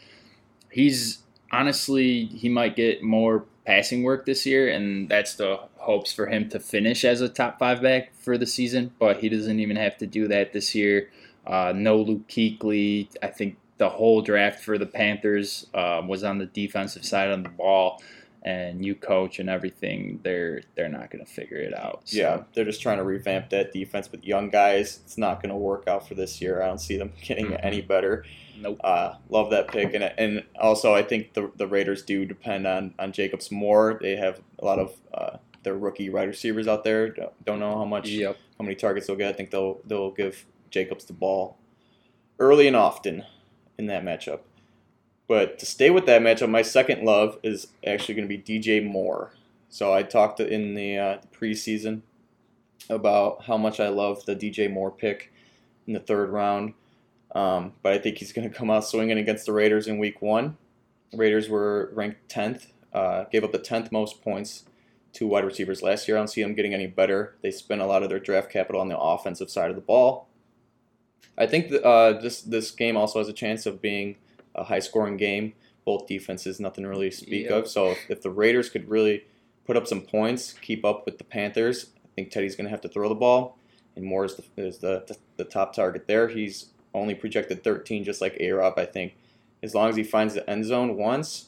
[0.72, 1.20] He's
[1.52, 6.48] honestly he might get more passing work this year, and that's the hopes for him
[6.48, 8.94] to finish as a top five back for the season.
[8.98, 11.12] But he doesn't even have to do that this year.
[11.46, 13.10] Uh, no Luke Kuechly.
[13.22, 17.44] I think the whole draft for the Panthers uh, was on the defensive side of
[17.44, 18.02] the ball,
[18.44, 20.20] and you coach and everything.
[20.24, 22.02] They're they're not going to figure it out.
[22.06, 22.18] So.
[22.18, 25.00] Yeah, they're just trying to revamp that defense with young guys.
[25.06, 26.62] It's not going to work out for this year.
[26.62, 27.66] I don't see them getting mm-hmm.
[27.66, 28.26] any better.
[28.60, 28.80] Nope.
[28.84, 32.94] Uh, love that pick, and and also I think the the Raiders do depend on
[33.00, 34.00] on Jacobs more.
[34.02, 37.10] They have a lot of uh, their rookie wide receivers out there.
[37.46, 38.38] Don't know how much yep.
[38.58, 39.30] how many targets they'll get.
[39.30, 41.58] I think they'll they'll give Jacobs the ball
[42.40, 43.24] early and often
[43.78, 44.40] in that matchup.
[45.28, 48.86] But to stay with that matchup, my second love is actually going to be DJ
[48.86, 49.34] Moore.
[49.70, 52.02] So I talked in the, uh, preseason
[52.90, 55.34] about how much I love the DJ Moore pick
[55.86, 56.74] in the third round.
[57.36, 60.22] Um, but I think he's going to come out swinging against the Raiders in week
[60.22, 60.58] one.
[61.14, 64.64] Raiders were ranked 10th, uh, gave up the 10th most points
[65.14, 66.18] to wide receivers last year.
[66.18, 67.36] I don't see them getting any better.
[67.42, 70.28] They spent a lot of their draft capital on the offensive side of the ball.
[71.38, 74.16] I think uh, this this game also has a chance of being
[74.58, 75.54] a high scoring game.
[75.86, 77.68] Both defenses, nothing really to speak of.
[77.68, 79.24] So if, if the Raiders could really
[79.66, 82.82] put up some points, keep up with the Panthers, I think Teddy's going to have
[82.82, 83.58] to throw the ball.
[83.96, 86.28] And Moore is the, is the, the, the top target there.
[86.28, 88.74] He's only projected 13, just like A Rob.
[88.78, 89.16] I think
[89.64, 91.48] as long as he finds the end zone once,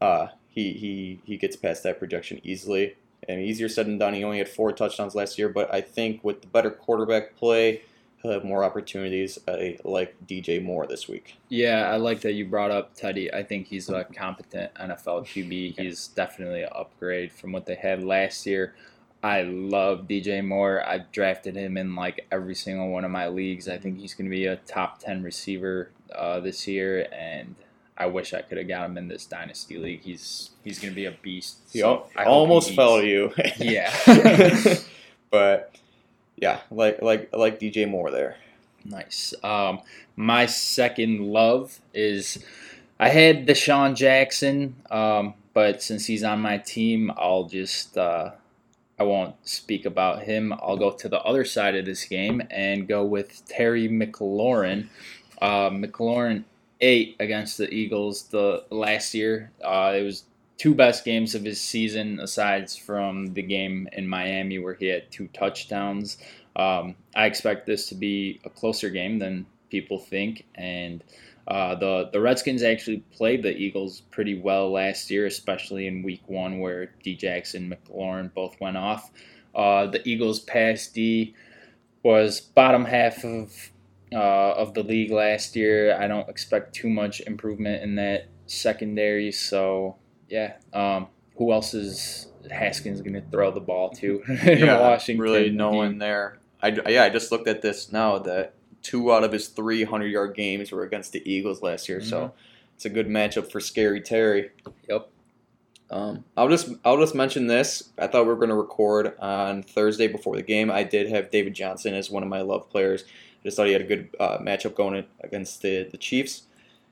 [0.00, 2.96] uh, he, he, he gets past that projection easily.
[3.28, 4.14] And easier said than done.
[4.14, 7.82] He only had four touchdowns last year, but I think with the better quarterback play,
[8.30, 11.36] have more opportunities I like DJ Moore this week.
[11.48, 13.32] Yeah, I like that you brought up Teddy.
[13.32, 15.78] I think he's a competent NFL QB.
[15.78, 18.74] He's definitely an upgrade from what they had last year.
[19.22, 20.86] I love DJ Moore.
[20.86, 23.68] I've drafted him in like every single one of my leagues.
[23.68, 27.56] I think he's going to be a top 10 receiver uh, this year, and
[27.98, 30.02] I wish I could have got him in this dynasty league.
[30.02, 31.58] He's he's going to be a beast.
[31.72, 33.32] He so almost fell to you.
[33.58, 33.92] yeah.
[35.30, 35.74] but
[36.36, 38.36] yeah, like like like DJ Moore there.
[38.84, 39.34] Nice.
[39.42, 39.80] Um,
[40.14, 42.44] my second love is
[43.00, 48.32] I had DeSean Jackson, um, but since he's on my team, I'll just uh,
[48.98, 50.52] I won't speak about him.
[50.52, 54.88] I'll go to the other side of this game and go with Terry McLaurin.
[55.40, 56.44] Uh, McLaurin
[56.80, 59.50] eight against the Eagles the last year.
[59.62, 60.24] Uh, it was
[60.58, 65.10] two best games of his season, aside from the game in Miami where he had
[65.10, 66.18] two touchdowns.
[66.56, 71.04] Um, I expect this to be a closer game than people think, and
[71.48, 76.22] uh, the the Redskins actually played the Eagles pretty well last year, especially in Week
[76.26, 79.10] One where D Jackson, and McLaurin both went off.
[79.54, 81.34] Uh, the Eagles' pass D
[82.02, 83.52] was bottom half of
[84.12, 85.96] uh, of the league last year.
[86.00, 89.30] I don't expect too much improvement in that secondary.
[89.30, 89.96] So
[90.28, 95.22] yeah, um, who else is Haskins going to throw the ball to in yeah, Washington?
[95.22, 96.38] Really, no one there.
[96.62, 100.08] I, yeah, I just looked at this now that two out of his three hundred
[100.08, 101.98] yard games were against the Eagles last year.
[101.98, 102.08] Mm-hmm.
[102.08, 102.32] So
[102.74, 104.50] it's a good matchup for Scary Terry.
[104.88, 105.08] Yep.
[105.90, 107.90] Um, I'll just I'll just mention this.
[107.98, 110.70] I thought we were going to record on Thursday before the game.
[110.70, 113.04] I did have David Johnson as one of my love players.
[113.04, 116.42] I just thought he had a good uh, matchup going against the the Chiefs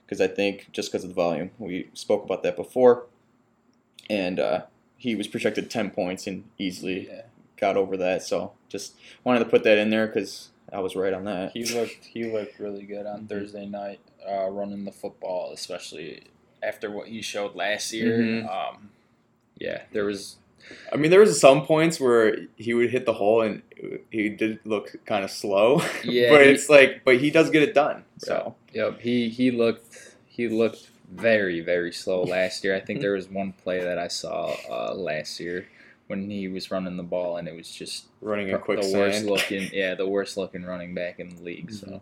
[0.06, 3.06] because I think just because of the volume we spoke about that before
[4.08, 4.62] and uh,
[4.96, 7.22] he was projected 10 points and easily yeah.
[7.56, 8.22] got over that.
[8.22, 11.52] So just wanted to put that in there because I was right on that.
[11.52, 16.22] He looked he looked really good on Thursday night uh, running the football, especially
[16.62, 18.18] after what he showed last year.
[18.18, 18.48] Mm-hmm.
[18.48, 18.90] Um,
[19.58, 20.36] yeah, there was.
[20.90, 23.60] I mean, there was some points where he would hit the hole and
[24.10, 25.82] he did look kind of slow.
[26.02, 28.04] Yeah, but he, it's like, but he does get it done.
[28.18, 32.74] So yep, he he looked he looked very very slow last year.
[32.74, 35.68] I think there was one play that I saw uh, last year
[36.06, 39.24] when he was running the ball, and it was just running a quick the worst
[39.24, 41.72] looking yeah the worst looking running back in the league.
[41.72, 41.86] So.
[41.86, 41.96] Mm-hmm.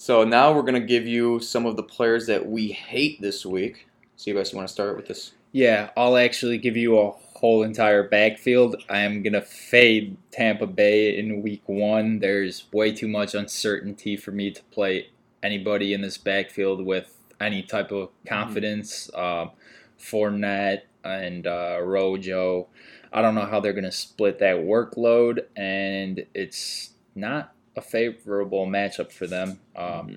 [0.00, 3.88] So now we're gonna give you some of the players that we hate this week.
[4.14, 5.32] So you guys want to start with this?
[5.50, 8.76] Yeah, I'll actually give you a whole entire backfield.
[8.88, 12.20] I am gonna fade Tampa Bay in week one.
[12.20, 15.08] There's way too much uncertainty for me to play
[15.42, 18.28] anybody in this backfield with any type of mm-hmm.
[18.28, 19.10] confidence.
[19.14, 19.50] Mm-hmm.
[19.50, 19.52] Uh,
[19.98, 22.68] Fournette and uh, Rojo.
[23.12, 28.66] I don't know how they're going to split that workload, and it's not a favorable
[28.66, 29.60] matchup for them.
[29.74, 30.14] Um, mm-hmm.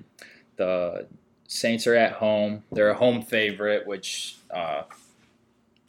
[0.56, 1.06] The
[1.48, 2.64] Saints are at home.
[2.70, 4.82] They're a home favorite, which uh,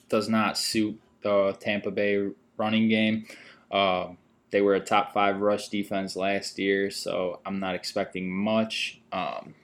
[0.10, 3.26] does not suit the Tampa Bay running game.
[3.72, 4.10] Uh,
[4.52, 9.00] they were a top five rush defense last year, so I'm not expecting much.
[9.12, 9.56] Um,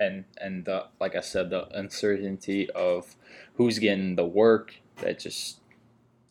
[0.00, 3.14] and and the, like I said, the uncertainty of
[3.54, 5.60] who's getting the work that just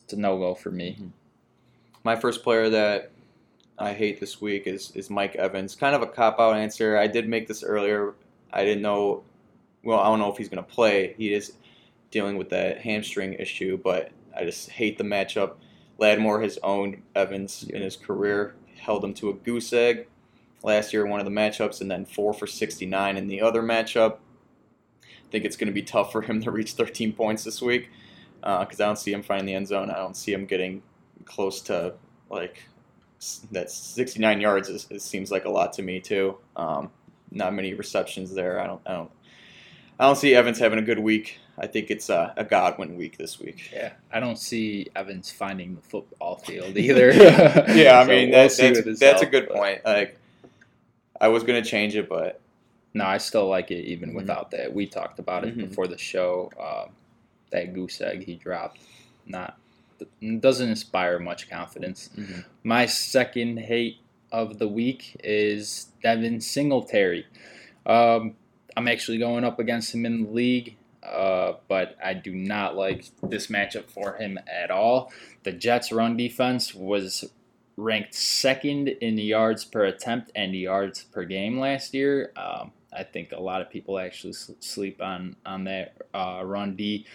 [0.04, 0.96] it's a no go for me.
[0.98, 1.08] Mm-hmm.
[2.02, 3.12] My first player that
[3.78, 5.74] I hate this week is is Mike Evans.
[5.76, 6.98] Kind of a cop out answer.
[6.98, 8.14] I did make this earlier.
[8.52, 9.22] I didn't know.
[9.82, 11.14] Well, I don't know if he's going to play.
[11.16, 11.54] He is
[12.10, 15.54] dealing with that hamstring issue, but I just hate the matchup.
[15.96, 20.06] Lattimore has owned Evans in his career, held him to a goose egg
[20.62, 23.62] last year in one of the matchups, and then four for 69 in the other
[23.62, 24.18] matchup.
[25.02, 27.88] I think it's going to be tough for him to reach 13 points this week
[28.40, 29.90] because uh, I don't see him finding the end zone.
[29.90, 30.82] I don't see him getting
[31.24, 31.94] close to
[32.28, 32.64] like
[33.52, 34.68] that 69 yards.
[34.68, 36.38] Is, it seems like a lot to me too.
[36.56, 36.90] Um,
[37.30, 38.60] not many receptions there.
[38.60, 38.80] I don't.
[38.86, 39.10] I don't.
[39.98, 41.38] I don't see Evans having a good week.
[41.58, 43.70] I think it's a, a Godwin week this week.
[43.72, 47.12] Yeah, I don't see Evans finding the football field either.
[47.12, 48.56] yeah, I mean we'll that's
[48.98, 49.56] that's a good but.
[49.56, 49.84] point.
[49.84, 50.18] Like
[51.20, 52.40] I was gonna change it, but
[52.94, 54.18] no, I still like it even mm-hmm.
[54.18, 54.74] without that.
[54.74, 55.68] We talked about it mm-hmm.
[55.68, 56.50] before the show.
[56.58, 56.92] Um,
[57.50, 58.80] that goose egg he dropped,
[59.26, 59.58] not
[60.38, 62.10] doesn't inspire much confidence.
[62.16, 62.40] Mm-hmm.
[62.64, 63.98] My second hate
[64.32, 67.26] of the week is Devin Singletary.
[67.84, 68.36] Um,
[68.76, 70.76] I'm actually going up against him in the league.
[71.02, 75.10] Uh, but I do not like this matchup for him at all.
[75.44, 77.30] The Jets' run defense was
[77.80, 82.32] ranked second in the yards per attempt and yards per game last year.
[82.36, 87.06] Um, I think a lot of people actually sleep on on that uh, run D.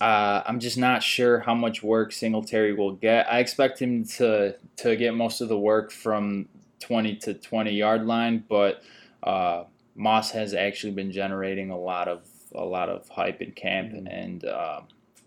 [0.00, 3.30] Uh, I'm just not sure how much work Singletary will get.
[3.30, 6.48] I expect him to to get most of the work from
[6.80, 8.82] 20 to 20 yard line, but
[9.22, 12.22] uh, Moss has actually been generating a lot of
[12.54, 14.06] a lot of hype in camp, mm-hmm.
[14.06, 14.80] and uh,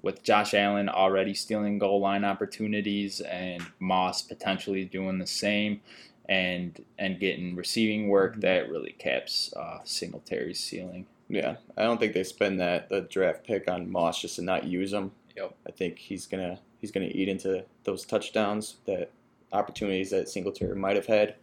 [0.08, 5.82] with Josh Allen already stealing goal line opportunities and Moss potentially doing the same,
[6.30, 8.39] and and getting receiving work, mm-hmm.
[8.39, 11.08] that really caps uh, Singletary's ceiling.
[11.28, 14.63] Yeah, I don't think they spend that the draft pick on Moss just to not
[14.63, 15.12] use him.
[15.36, 15.54] Yep.
[15.67, 19.12] I think he's gonna he's gonna eat into those touchdowns that
[19.52, 21.36] opportunities that Singletary might have had.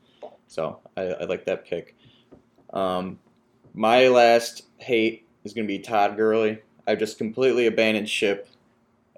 [0.48, 1.96] So I, I like that pick.
[2.72, 3.18] Um,
[3.74, 6.60] my last hate is going to be Todd Gurley.
[6.86, 8.48] I've just completely abandoned ship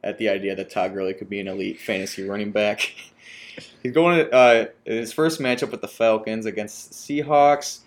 [0.07, 2.95] at the idea that Todd Gurley could be an elite fantasy running back.
[3.83, 7.81] He's going to uh, his first matchup with the Falcons against the Seahawks.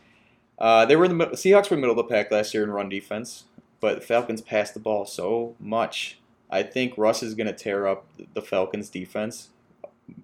[0.57, 2.89] Uh, they were in the Seahawks were middle of the pack last year in run
[2.89, 3.45] defense,
[3.79, 6.19] but the Falcons passed the ball so much.
[6.49, 9.49] I think Russ is going to tear up the Falcons defense,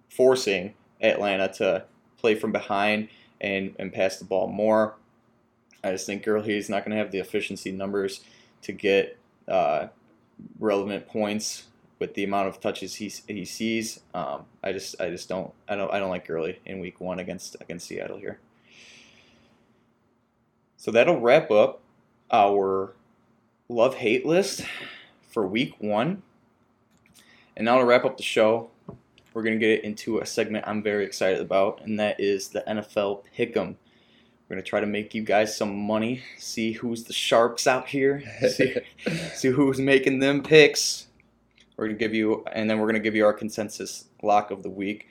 [0.09, 1.85] forcing Atlanta to
[2.17, 3.07] play from behind
[3.39, 4.95] and, and pass the ball more.
[5.83, 8.21] I just think Gurley is not going to have the efficiency numbers
[8.63, 9.87] to get uh,
[10.59, 11.65] relevant points
[11.99, 14.01] with the amount of touches he, he sees.
[14.13, 17.19] Um, I just I just don't I don't I don't like Gurley in Week One
[17.19, 18.39] against against Seattle here.
[20.77, 21.81] So that'll wrap up
[22.31, 22.93] our
[23.69, 24.65] love hate list
[25.29, 26.21] for Week One.
[27.57, 28.69] And now to wrap up the show,
[29.33, 33.23] we're gonna get into a segment I'm very excited about, and that is the NFL
[33.37, 33.75] Pick'em.
[34.47, 36.21] We're gonna try to make you guys some money.
[36.37, 38.23] See who's the sharks out here.
[38.49, 38.75] See,
[39.33, 41.04] see who's making them picks.
[41.77, 44.69] We're gonna give you, and then we're gonna give you our consensus lock of the
[44.69, 45.07] week,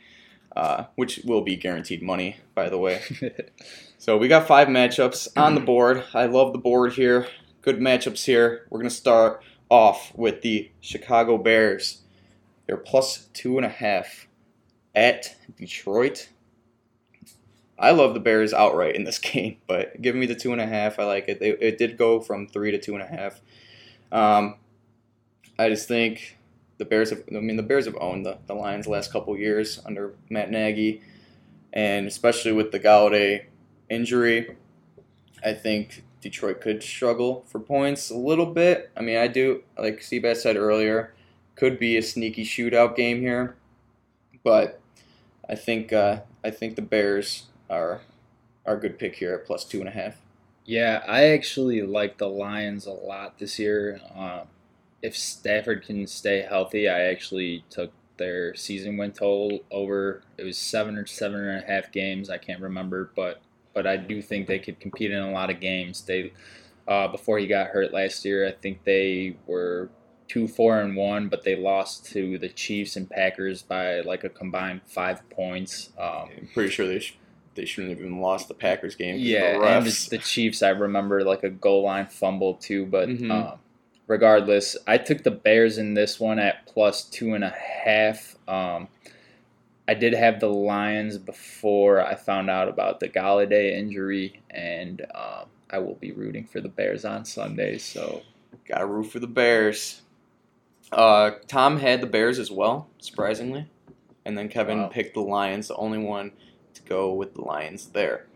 [0.56, 3.02] uh, which will be guaranteed money, by the way.
[3.98, 6.04] so we got five matchups on the board.
[6.14, 7.26] I love the board here.
[7.62, 8.66] Good matchups here.
[8.70, 12.02] We're gonna start off with the Chicago Bears.
[12.66, 14.26] They're plus two and a half
[14.94, 16.28] at Detroit.
[17.78, 20.66] I love the Bears outright in this game, but give me the two and a
[20.66, 20.98] half.
[20.98, 21.42] I like it.
[21.42, 23.40] It, it did go from three to two and a half.
[24.12, 24.56] Um,
[25.58, 26.38] I just think
[26.78, 27.22] the Bears have.
[27.28, 30.50] I mean, the Bears have owned the, the Lions the last couple years under Matt
[30.50, 31.02] Nagy,
[31.72, 33.46] and especially with the Golladay
[33.88, 34.56] injury,
[35.44, 38.90] I think Detroit could struggle for points a little bit.
[38.96, 41.14] I mean, I do like Seabass said earlier,
[41.54, 43.56] could be a sneaky shootout game here,
[44.42, 44.80] but
[45.48, 48.00] I think uh, I think the Bears are
[48.66, 50.16] our good pick here at plus two and a half.
[50.64, 54.00] Yeah, I actually like the Lions a lot this year.
[54.16, 54.44] Uh,
[55.04, 60.22] if Stafford can stay healthy, I actually took their season win total over.
[60.38, 62.30] It was seven or seven and a half games.
[62.30, 63.42] I can't remember, but
[63.74, 66.00] but I do think they could compete in a lot of games.
[66.02, 66.32] They
[66.88, 69.90] uh, before he got hurt last year, I think they were
[70.26, 74.30] two four and one, but they lost to the Chiefs and Packers by like a
[74.30, 75.90] combined five points.
[75.98, 77.04] Um, I'm pretty sure they
[77.56, 79.16] they shouldn't have even lost the Packers game.
[79.18, 80.08] Yeah, the and refs.
[80.08, 82.86] the, the Chiefs, I remember like a goal line fumble too.
[82.86, 83.30] But Mhm.
[83.30, 83.58] um,
[84.06, 88.36] regardless, I took the Bears in this one at plus two and a half.
[88.48, 88.88] Um,
[89.86, 95.46] I did have the Lions before I found out about the Golladay injury, and um,
[95.70, 97.78] I will be rooting for the Bears on Sunday.
[97.78, 98.22] So
[98.66, 100.00] Got to root for the Bears.
[100.90, 103.68] Uh, Tom had the Bears as well, surprisingly,
[104.24, 104.88] and then Kevin Wow.
[104.88, 106.32] picked the Lions, the only one
[106.74, 108.26] to go with the Lions there.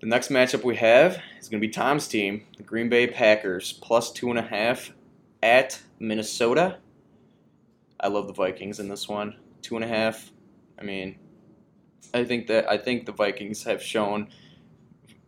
[0.00, 3.74] The next matchup we have is going to be Tom's team, the Green Bay Packers,
[3.74, 4.92] plus two and a half
[5.42, 6.78] at Minnesota.
[8.00, 9.36] I love the Vikings in this one.
[9.60, 10.30] Two and a half.
[10.78, 11.18] I mean,
[12.14, 14.28] I think that I think the Vikings have shown,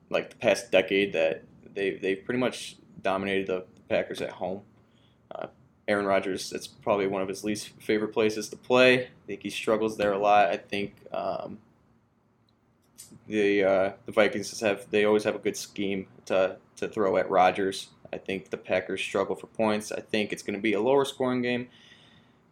[0.08, 1.44] like the past decade, that
[1.74, 4.62] they they've pretty much dominated the Packers at home.
[5.34, 5.48] Uh,
[5.86, 9.04] Aaron Rodgers, it's probably one of his least favorite places to play.
[9.04, 10.48] I think he struggles there a lot.
[10.48, 11.58] I think um,
[13.26, 17.30] the uh, the Vikings have they always have a good scheme to to throw at
[17.30, 17.88] Rodgers.
[18.12, 19.90] I think the Packers struggle for points.
[19.90, 21.68] I think it's going to be a lower scoring game,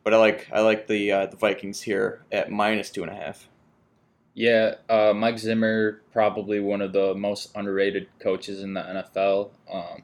[0.05, 3.15] but I like I like the uh, the Vikings here at minus two and a
[3.15, 3.49] half.
[4.35, 9.51] yeah, uh, Mike Zimmer probably one of the most underrated coaches in the NFL.
[9.71, 10.03] Um,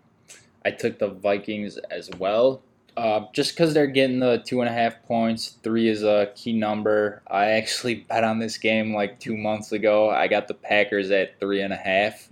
[0.65, 2.63] I took the Vikings as well.
[2.97, 6.55] Uh, just because they're getting the two and a half points, three is a key
[6.55, 7.23] number.
[7.27, 10.09] I actually bet on this game like two months ago.
[10.09, 12.29] I got the Packers at three and a half,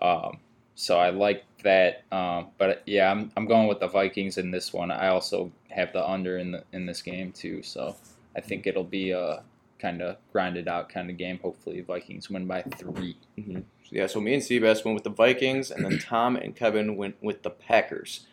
[0.00, 0.38] um,
[0.76, 2.04] so I like that.
[2.12, 4.92] Um, but yeah, I'm, I'm going with the Vikings in this one.
[4.92, 7.96] I also have the under in the in this game too, so
[8.36, 9.42] I think it'll be a
[9.80, 11.40] kind of grinded out kind of game.
[11.42, 13.16] Hopefully, Vikings win by three.
[13.36, 13.60] Mm-hmm.
[13.90, 17.16] Yeah, so me and Seabass went with the Vikings, and then Tom and Kevin went
[17.20, 18.26] with the Packers.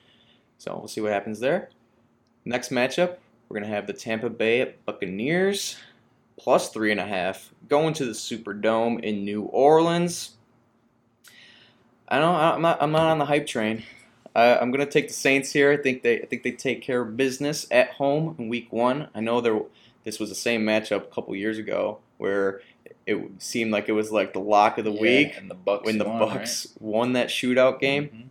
[0.61, 1.69] So we'll see what happens there.
[2.45, 3.15] Next matchup,
[3.49, 5.75] we're gonna have the Tampa Bay Buccaneers
[6.37, 10.35] plus three and a half going to the Superdome in New Orleans.
[12.07, 12.35] I don't.
[12.35, 12.77] I'm not.
[12.79, 13.81] I'm not on the hype train.
[14.35, 15.71] I, I'm gonna take the Saints here.
[15.71, 16.21] I think they.
[16.21, 19.07] I think they take care of business at home in Week One.
[19.15, 19.59] I know there.
[20.03, 22.61] This was the same matchup a couple years ago where
[23.07, 25.87] it seemed like it was like the lock of the Yeah, week and the Bucks
[25.87, 27.79] when the won, Bucks won that shootout right?
[27.81, 28.03] game.
[28.09, 28.23] Mhm.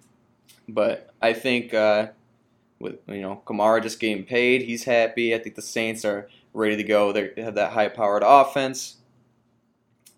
[0.68, 2.09] But I think uh,
[2.81, 5.35] with you know Kamara just getting paid, he's happy.
[5.35, 7.12] I think the Saints are ready to go.
[7.12, 8.97] They have that high-powered offense.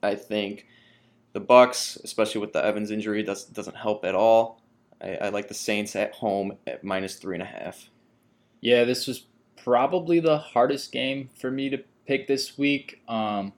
[0.02, 0.66] I think
[1.32, 4.62] the Bucks, especially with the Evans injury, does, doesn't help at all.
[5.00, 7.90] I, I like the Saints at home at minus three and a half.
[8.60, 9.26] Yeah, this was
[9.62, 13.02] probably the hardest game for me to pick this week.
[13.08, 13.52] Um,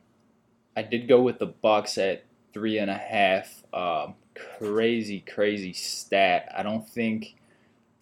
[0.77, 3.63] I did go with the Bucks at three and a half.
[3.73, 4.15] Um,
[4.59, 6.53] crazy, crazy stat.
[6.57, 7.37] I don't think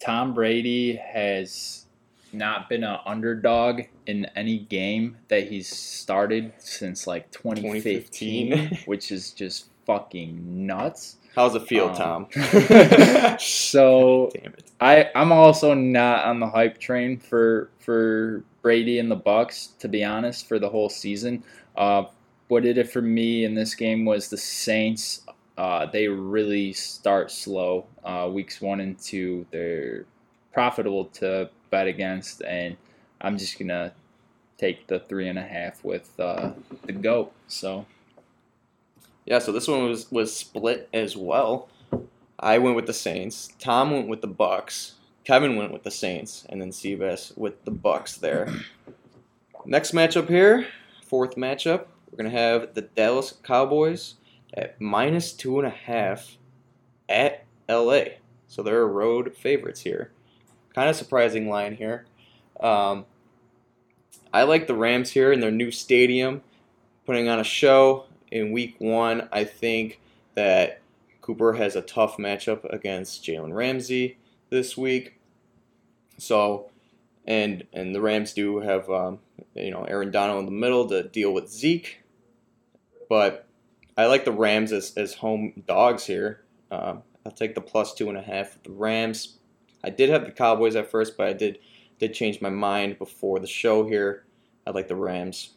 [0.03, 1.85] Tom Brady has
[2.31, 8.79] not been an underdog in any game that he's started since like 2015, 2015.
[8.85, 11.17] which is just fucking nuts.
[11.35, 12.27] How's it feel, Um, Tom?
[13.39, 14.71] So Damn it.
[14.79, 19.87] I I'm also not on the hype train for for Brady and the Bucks to
[19.87, 21.43] be honest for the whole season.
[21.75, 22.05] Uh,
[22.49, 25.21] what did it for me in this game was the Saints.
[25.57, 27.85] Uh, they really start slow.
[28.03, 30.05] Uh, weeks one and two, they're
[30.51, 32.75] profitable to bet against, and
[33.21, 33.93] I'm just gonna
[34.57, 36.51] take the three and a half with uh,
[36.85, 37.33] the goat.
[37.47, 37.85] So
[39.25, 41.69] Yeah, so this one was was split as well.
[42.39, 43.49] I went with the Saints.
[43.59, 44.95] Tom went with the Bucks.
[45.23, 48.53] Kevin went with the Saints, and then Seabass with the Bucks there.
[49.65, 50.67] Next matchup here,
[51.05, 54.15] fourth matchup, we're gonna have the Dallas Cowboys
[54.53, 56.37] at minus two and a half
[57.09, 58.03] at LA.
[58.47, 60.11] So they're road favorites here.
[60.73, 62.05] Kind of surprising line here.
[62.59, 63.05] Um,
[64.31, 66.41] I like the Rams here in their new stadium,
[67.05, 69.29] putting on a show in week one.
[69.31, 69.99] I think
[70.35, 70.81] that
[71.21, 74.17] Cooper has a tough matchup against Jalen Ramsey
[74.49, 75.19] this week.
[76.17, 76.69] So,
[77.25, 79.19] and and the Rams do have um,
[79.55, 81.99] you know Aaron Donald in the middle to deal with Zeke,
[83.09, 83.47] but
[83.97, 86.43] I like the Rams as, as home dogs here.
[86.71, 89.37] Um, I'll take the plus two and a half the Rams.
[89.83, 91.59] I did have the Cowboys at first, but I did
[91.99, 94.25] did change my mind before the show here.
[94.65, 95.51] I like the Rams.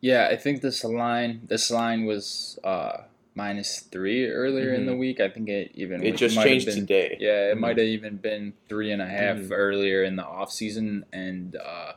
[0.00, 3.04] Yeah, I think this line this line was uh,
[3.34, 5.18] minus three earlier in the week.
[5.20, 6.06] I think it even Mm-hmm.
[6.06, 7.16] It just changed been- today.
[7.18, 7.60] Yeah, it Mhm.
[7.60, 9.48] might have even been three and a half Mhm.
[9.52, 11.94] earlier in the off season, and uh,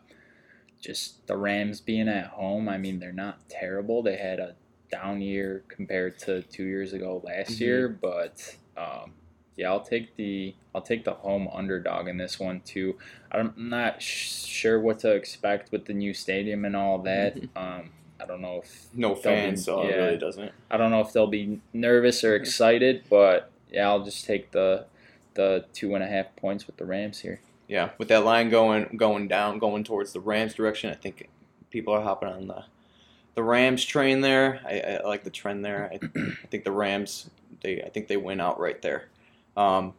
[0.81, 2.69] just the Rams being at home.
[2.69, 4.01] I mean, they're not terrible.
[4.01, 4.55] They had a
[4.91, 7.59] down year compared to two years ago last Mhm.
[7.59, 9.13] year, but um,
[9.55, 12.97] yeah, I'll take the I'll take the home underdog in this one too.
[13.31, 17.35] I'm not sh- sure what to expect with the new stadium and all that.
[17.35, 17.57] Mm-hmm.
[17.57, 19.95] Um, I don't know if No They'll be- fans, so it yeah.
[19.97, 20.51] really doesn't.
[20.71, 24.85] I don't know if they'll be nervous or excited, but yeah, I'll just take the
[25.35, 27.39] the two and a half points with the Rams here.
[27.67, 31.29] Yeah, with that line going going down, going towards the Rams direction, I think
[31.69, 32.63] people are hopping on the
[33.37, 34.59] the Rams train there.
[34.65, 35.91] I, I like the trend there.
[35.93, 37.29] I, I think the Rams
[37.61, 39.09] they I think they win out right there.
[39.55, 39.93] Um,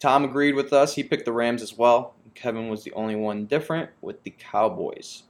[0.00, 0.96] Tom agreed with us.
[0.96, 2.14] He picked the Rams as well.
[2.34, 5.22] Kevin was the only one different with the Cowboys.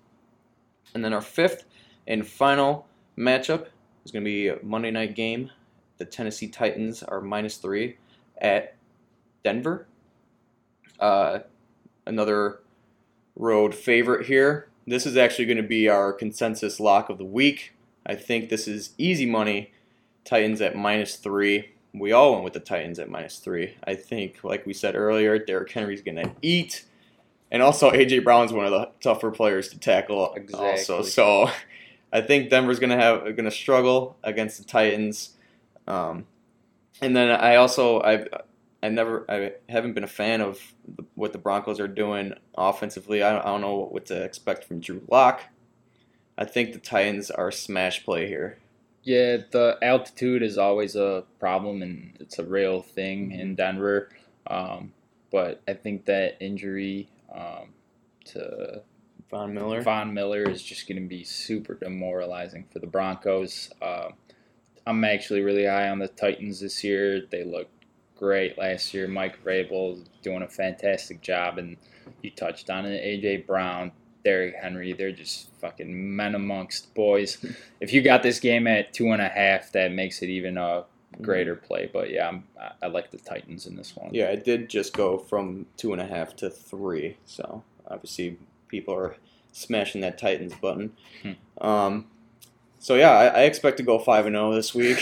[0.94, 1.66] And then our fifth
[2.06, 2.86] and final
[3.18, 3.66] matchup
[4.06, 5.50] is going to be a Monday night game.
[5.98, 7.98] The Tennessee Titans are minus three
[8.38, 8.74] at
[9.44, 9.86] Denver.
[10.98, 11.40] Uh,
[12.06, 12.60] another
[13.36, 14.70] road favorite here.
[14.86, 17.72] This is actually going to be our consensus lock of the week.
[18.06, 19.72] I think this is easy money.
[20.24, 21.70] Titans at minus three.
[21.92, 23.76] We all went with the Titans at minus three.
[23.84, 26.84] I think, like we said earlier, Derrick Henry's going to eat.
[27.50, 28.20] And also, A.J.
[28.20, 30.34] Brown's one of the tougher players to tackle.
[30.54, 31.50] Also, so
[32.12, 35.34] I think Denver's going to have going to struggle against the Titans.
[35.86, 36.26] Um,
[37.00, 38.26] and then I also I
[38.84, 43.22] I never I haven't been a fan of the, what the Broncos are doing offensively.
[43.22, 45.40] I don't, I don't know what to expect from Drew Lock.
[46.36, 48.58] I think the Titans are a smash play here.
[49.02, 54.10] Yeah, the altitude is always a problem, and it's a real thing in Denver.
[54.46, 54.92] Um,
[55.32, 57.68] but I think that injury um,
[58.26, 58.82] to
[59.30, 59.80] Von Miller.
[59.80, 63.70] Von Miller is just going to be super demoralizing for the Broncos.
[63.80, 64.12] Um,
[64.86, 67.22] I'm actually really high on the Titans this year.
[67.30, 67.73] They looked
[68.16, 69.08] great last year.
[69.08, 71.76] Mike Vrabel is doing a fantastic job, and
[72.22, 73.02] you touched on it.
[73.02, 73.92] AJ Brown,
[74.24, 77.44] Derrick Henry, they're just fucking men amongst boys.
[77.80, 80.84] if you got this game at two and a half, that makes it even a
[81.20, 81.88] greater play.
[81.92, 84.10] But yeah, I'm, I, I like the Titans in this one.
[84.12, 87.16] Yeah, it did just go from two and a half to three.
[87.26, 88.38] So obviously
[88.68, 89.16] people are
[89.52, 90.92] smashing that Titans button.
[91.22, 91.66] Hmm.
[91.66, 92.06] Um,
[92.84, 94.98] so yeah, I, I expect to go five and zero this week.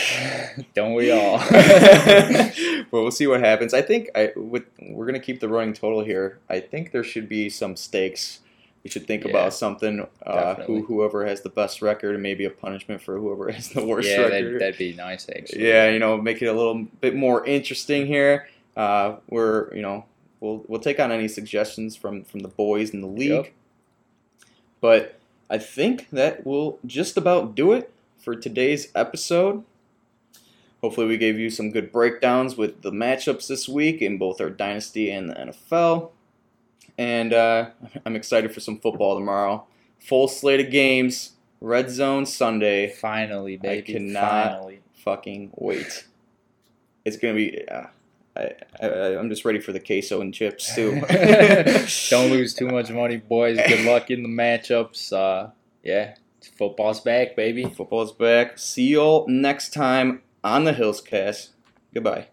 [0.73, 1.37] Don't we all?
[1.49, 3.73] but we'll see what happens.
[3.73, 6.39] I think I with we're gonna keep the running total here.
[6.49, 8.39] I think there should be some stakes.
[8.85, 10.07] We should think Yeah, about something.
[10.25, 13.83] Uh, who whoever has the best record, and maybe a punishment for whoever has the
[13.85, 14.31] worst yeah, record.
[14.31, 15.67] that'd, that'd be nice actually.
[15.67, 18.47] Yeah, you know, make it a little bit more interesting here.
[18.77, 20.05] Uh, we're, you know,
[20.39, 23.43] we'll we'll take on any suggestions from from the boys in the league.
[23.43, 23.53] Yep.
[24.79, 25.19] But
[25.49, 29.63] I think that will just about do it for today's episode.
[30.81, 34.49] Hopefully, we gave you some good breakdowns with the matchups this week in both our
[34.49, 36.09] dynasty and the NFL.
[36.97, 37.69] And uh,
[38.05, 39.65] I'm excited for some football tomorrow.
[39.99, 41.31] Full slate of games.
[41.61, 43.77] Red Zone Sunday Finally, baby.
[43.77, 44.79] I cannot- Finally.
[44.95, 46.05] fucking wait.
[47.05, 47.65] It's gonna be.
[47.67, 47.87] Uh,
[48.35, 51.01] I, I I'm just ready for the queso and chips too.
[52.09, 53.57] Don't lose too much money, boys.
[53.67, 55.13] Good luck in the matchups.
[55.13, 55.51] Uh,
[55.83, 56.15] yeah,
[56.57, 57.65] football's back, baby.
[57.65, 58.57] Football's back.
[58.57, 61.49] See y'all next time on the Hillscast.
[61.93, 62.27] Goodbye.